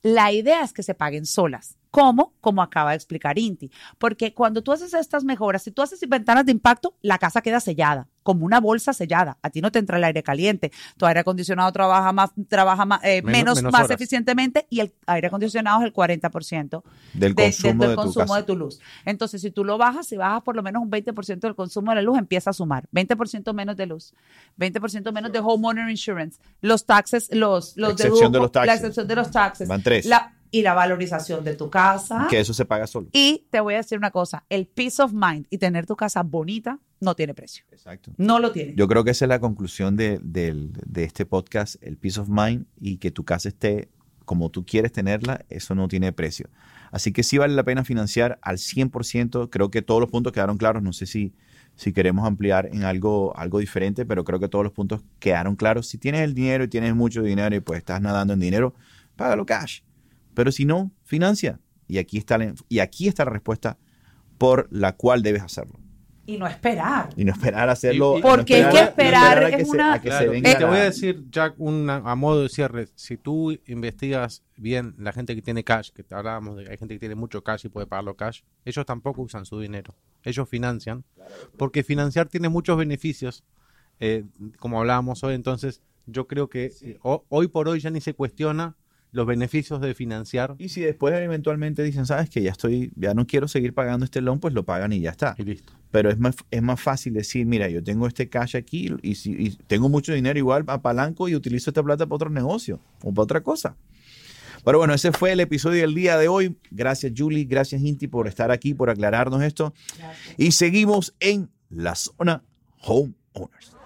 la 0.00 0.32
idea 0.32 0.62
es 0.62 0.72
que 0.72 0.82
se 0.82 0.94
paguen 0.94 1.26
solas. 1.26 1.76
¿Cómo? 1.90 2.34
Como 2.40 2.62
acaba 2.62 2.90
de 2.90 2.96
explicar 2.96 3.36
Inti. 3.38 3.70
Porque 3.98 4.32
cuando 4.32 4.62
tú 4.62 4.70
haces 4.72 4.94
estas 4.94 5.24
mejoras, 5.24 5.62
si 5.64 5.72
tú 5.72 5.82
haces 5.82 5.98
ventanas 6.08 6.46
de 6.46 6.52
impacto, 6.52 6.94
la 7.02 7.18
casa 7.18 7.40
queda 7.42 7.58
sellada, 7.58 8.06
como 8.22 8.46
una 8.46 8.60
bolsa 8.60 8.92
sellada. 8.92 9.38
A 9.42 9.50
ti 9.50 9.60
no 9.60 9.72
te 9.72 9.80
entra 9.80 9.96
el 9.98 10.04
aire 10.04 10.22
caliente. 10.22 10.70
Tu 10.96 11.04
aire 11.06 11.18
acondicionado 11.20 11.72
trabaja 11.72 12.12
más, 12.12 12.30
trabaja 12.48 12.84
más, 12.84 13.00
eh, 13.02 13.22
Menos- 13.22 13.32
menos, 13.32 13.56
menos 13.56 13.72
más 13.72 13.84
horas. 13.86 13.96
eficientemente 13.96 14.68
y 14.70 14.80
el 14.80 14.94
aire 15.06 15.26
acondicionado 15.26 15.80
es 15.80 15.86
el 15.86 15.92
40% 15.92 16.84
del 17.12 17.34
de- 17.34 17.42
de- 17.42 17.48
consumo 17.50 17.72
del 17.82 17.90
de, 17.90 17.96
tu 17.96 18.02
consumo 18.02 18.24
casa. 18.26 18.36
de 18.36 18.42
tu 18.44 18.56
luz. 18.56 18.78
Entonces, 19.04 19.40
si 19.42 19.50
tú 19.50 19.64
lo 19.64 19.76
bajas, 19.76 20.06
si 20.06 20.16
bajas 20.16 20.42
por 20.42 20.54
lo 20.54 20.62
menos 20.62 20.82
un 20.82 20.90
20% 20.90 21.48
del 21.48 21.56
consumo 21.56 21.90
de 21.90 21.96
la 21.96 22.02
luz, 22.02 22.18
empieza 22.18 22.50
a 22.50 22.52
sumar. 22.52 22.86
20% 22.92 23.52
menos 23.52 23.76
de 23.76 23.86
luz, 23.86 24.14
20% 24.56 25.12
menos 25.12 25.32
de 25.32 25.40
homeowner 25.40 25.90
insurance, 25.90 26.38
los 26.60 26.86
taxes, 26.86 27.28
los, 27.34 27.76
los 27.76 27.92
Excepción 27.92 28.30
de 28.30 28.38
los 28.38 28.52
taxes. 28.52 28.66
La 28.68 28.74
excepción 28.74 29.08
de 29.08 29.16
los 29.16 29.30
taxes. 29.32 29.66
Van 29.68 29.82
tres. 29.82 30.06
La- 30.06 30.36
y 30.50 30.62
la 30.62 30.74
valorización 30.74 31.44
de 31.44 31.54
tu 31.54 31.70
casa. 31.70 32.26
Que 32.30 32.40
eso 32.40 32.52
se 32.54 32.64
paga 32.64 32.86
solo. 32.86 33.08
Y 33.12 33.46
te 33.50 33.60
voy 33.60 33.74
a 33.74 33.78
decir 33.78 33.98
una 33.98 34.10
cosa, 34.10 34.44
el 34.48 34.66
peace 34.66 35.00
of 35.02 35.12
mind 35.12 35.46
y 35.50 35.58
tener 35.58 35.86
tu 35.86 35.96
casa 35.96 36.22
bonita 36.22 36.78
no 37.00 37.14
tiene 37.14 37.34
precio. 37.34 37.64
Exacto. 37.70 38.12
No 38.16 38.38
lo 38.40 38.52
tiene. 38.52 38.74
Yo 38.76 38.86
creo 38.88 39.04
que 39.04 39.10
esa 39.12 39.24
es 39.24 39.28
la 39.28 39.38
conclusión 39.40 39.96
de, 39.96 40.18
del- 40.22 40.72
de 40.84 41.04
este 41.04 41.24
podcast, 41.24 41.76
el 41.82 41.96
peace 41.96 42.20
of 42.20 42.28
mind 42.28 42.66
y 42.78 42.98
que 42.98 43.10
tu 43.10 43.24
casa 43.24 43.48
esté 43.48 43.88
como 44.24 44.48
tú 44.50 44.64
quieres 44.64 44.92
tenerla, 44.92 45.44
eso 45.48 45.74
no 45.74 45.88
tiene 45.88 46.12
precio. 46.12 46.48
Así 46.92 47.10
que 47.12 47.24
sí 47.24 47.36
vale 47.38 47.54
la 47.54 47.64
pena 47.64 47.84
financiar 47.84 48.38
al 48.42 48.58
100%. 48.58 49.48
Creo 49.50 49.70
que 49.72 49.82
todos 49.82 50.00
los 50.00 50.08
puntos 50.10 50.32
quedaron 50.32 50.56
claros. 50.56 50.82
No 50.84 50.92
sé 50.92 51.06
si, 51.06 51.34
si 51.74 51.92
queremos 51.92 52.24
ampliar 52.26 52.66
en 52.72 52.84
algo, 52.84 53.36
algo 53.36 53.58
diferente, 53.58 54.06
pero 54.06 54.22
creo 54.22 54.38
que 54.38 54.46
todos 54.48 54.62
los 54.64 54.72
puntos 54.72 55.02
quedaron 55.18 55.56
claros. 55.56 55.88
Si 55.88 55.98
tienes 55.98 56.20
el 56.20 56.34
dinero 56.34 56.62
y 56.62 56.68
tienes 56.68 56.94
mucho 56.94 57.22
dinero 57.22 57.56
y 57.56 57.60
pues 57.60 57.78
estás 57.78 58.00
nadando 58.00 58.32
en 58.34 58.38
dinero, 58.40 58.74
págalo 59.16 59.44
cash. 59.46 59.80
Pero 60.40 60.52
si 60.52 60.64
no, 60.64 60.90
financia. 61.04 61.60
Y 61.86 61.98
aquí 61.98 62.16
está 62.16 62.38
la, 62.38 62.54
y 62.70 62.78
aquí 62.78 63.08
está 63.08 63.26
la 63.26 63.30
respuesta 63.30 63.76
por 64.38 64.68
la 64.70 64.96
cual 64.96 65.22
debes 65.22 65.42
hacerlo. 65.42 65.78
Y 66.24 66.38
no 66.38 66.46
esperar. 66.46 67.10
Y 67.14 67.26
no 67.26 67.32
esperar 67.32 67.68
hacerlo. 67.68 68.14
Y- 68.14 68.20
y- 68.20 68.22
no 68.22 68.28
Porque 68.36 68.54
hay 68.54 68.62
que 68.70 68.72
no 68.72 68.80
esperar 68.80 69.50
que 69.54 69.64
se- 69.66 69.70
una- 69.70 69.92
a 69.92 70.00
que 70.00 70.08
se 70.10 70.16
Claro, 70.16 70.30
venga 70.32 70.50
y 70.50 70.56
te 70.56 70.64
voy 70.64 70.78
a 70.78 70.84
decir, 70.84 71.26
Jack, 71.30 71.56
una- 71.58 71.96
a 71.96 72.14
modo 72.14 72.40
de 72.42 72.48
cierre, 72.48 72.88
si 72.94 73.18
tú 73.18 73.52
investigas 73.66 74.42
bien 74.56 74.94
la 74.96 75.12
gente 75.12 75.34
que 75.34 75.42
tiene 75.42 75.62
cash, 75.62 75.90
que 75.90 76.04
te 76.04 76.14
hablábamos 76.14 76.56
de 76.56 76.64
que 76.64 76.70
hay 76.70 76.78
gente 76.78 76.94
que 76.94 77.00
tiene 77.00 77.16
mucho 77.16 77.44
cash 77.44 77.66
y 77.66 77.68
puede 77.68 77.86
pagarlo 77.86 78.16
cash, 78.16 78.40
ellos 78.64 78.86
tampoco 78.86 79.20
usan 79.20 79.44
su 79.44 79.60
dinero, 79.60 79.94
ellos 80.22 80.48
financian, 80.48 81.04
porque 81.58 81.82
financiar 81.84 82.28
tiene 82.30 82.48
muchos 82.48 82.78
beneficios, 82.78 83.44
eh, 83.98 84.24
como 84.58 84.80
hablábamos 84.80 85.22
hoy, 85.22 85.34
entonces 85.34 85.82
yo 86.06 86.26
creo 86.26 86.48
que 86.48 86.72
eh, 86.80 86.96
ho- 87.02 87.26
hoy 87.28 87.48
por 87.48 87.68
hoy 87.68 87.78
ya 87.80 87.90
ni 87.90 88.00
se 88.00 88.14
cuestiona 88.14 88.74
los 89.12 89.26
beneficios 89.26 89.80
de 89.80 89.94
financiar 89.94 90.54
Y 90.58 90.68
si 90.68 90.82
después 90.82 91.14
eventualmente 91.14 91.82
dicen, 91.82 92.06
sabes 92.06 92.30
que 92.30 92.42
ya 92.42 92.50
estoy, 92.50 92.92
ya 92.96 93.14
no 93.14 93.26
quiero 93.26 93.48
seguir 93.48 93.74
pagando 93.74 94.04
este 94.04 94.20
loan, 94.20 94.38
pues 94.38 94.54
lo 94.54 94.64
pagan 94.64 94.92
y 94.92 95.00
ya 95.00 95.10
está. 95.10 95.34
y 95.38 95.44
listo. 95.44 95.72
Pero 95.90 96.10
es 96.10 96.18
más, 96.18 96.36
es 96.50 96.62
más 96.62 96.80
fácil 96.80 97.14
decir, 97.14 97.46
mira, 97.46 97.68
yo 97.68 97.82
tengo 97.82 98.06
este 98.06 98.28
cash 98.28 98.56
aquí 98.56 98.94
y, 99.02 99.16
si, 99.16 99.32
y 99.32 99.50
tengo 99.66 99.88
mucho 99.88 100.12
dinero 100.12 100.38
igual, 100.38 100.64
apalanco 100.68 101.28
y 101.28 101.34
utilizo 101.34 101.70
esta 101.70 101.82
plata 101.82 102.06
para 102.06 102.14
otro 102.14 102.30
negocio 102.30 102.80
o 103.02 103.12
para 103.12 103.24
otra 103.24 103.40
cosa. 103.42 103.76
Pero 104.64 104.78
bueno, 104.78 104.94
ese 104.94 105.12
fue 105.12 105.32
el 105.32 105.40
episodio 105.40 105.80
del 105.80 105.94
día 105.94 106.18
de 106.18 106.28
hoy. 106.28 106.56
Gracias 106.70 107.12
Julie, 107.16 107.44
gracias 107.44 107.82
Inti 107.82 108.08
por 108.08 108.28
estar 108.28 108.50
aquí, 108.50 108.74
por 108.74 108.90
aclararnos 108.90 109.42
esto. 109.42 109.74
Y 110.36 110.52
seguimos 110.52 111.14
en 111.18 111.50
la 111.70 111.94
zona 111.94 112.44
Homeowners. 112.82 113.76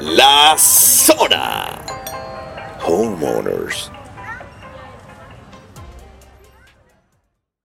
La 0.00 0.56
zona. 0.58 2.03
Homeowners. 2.84 3.88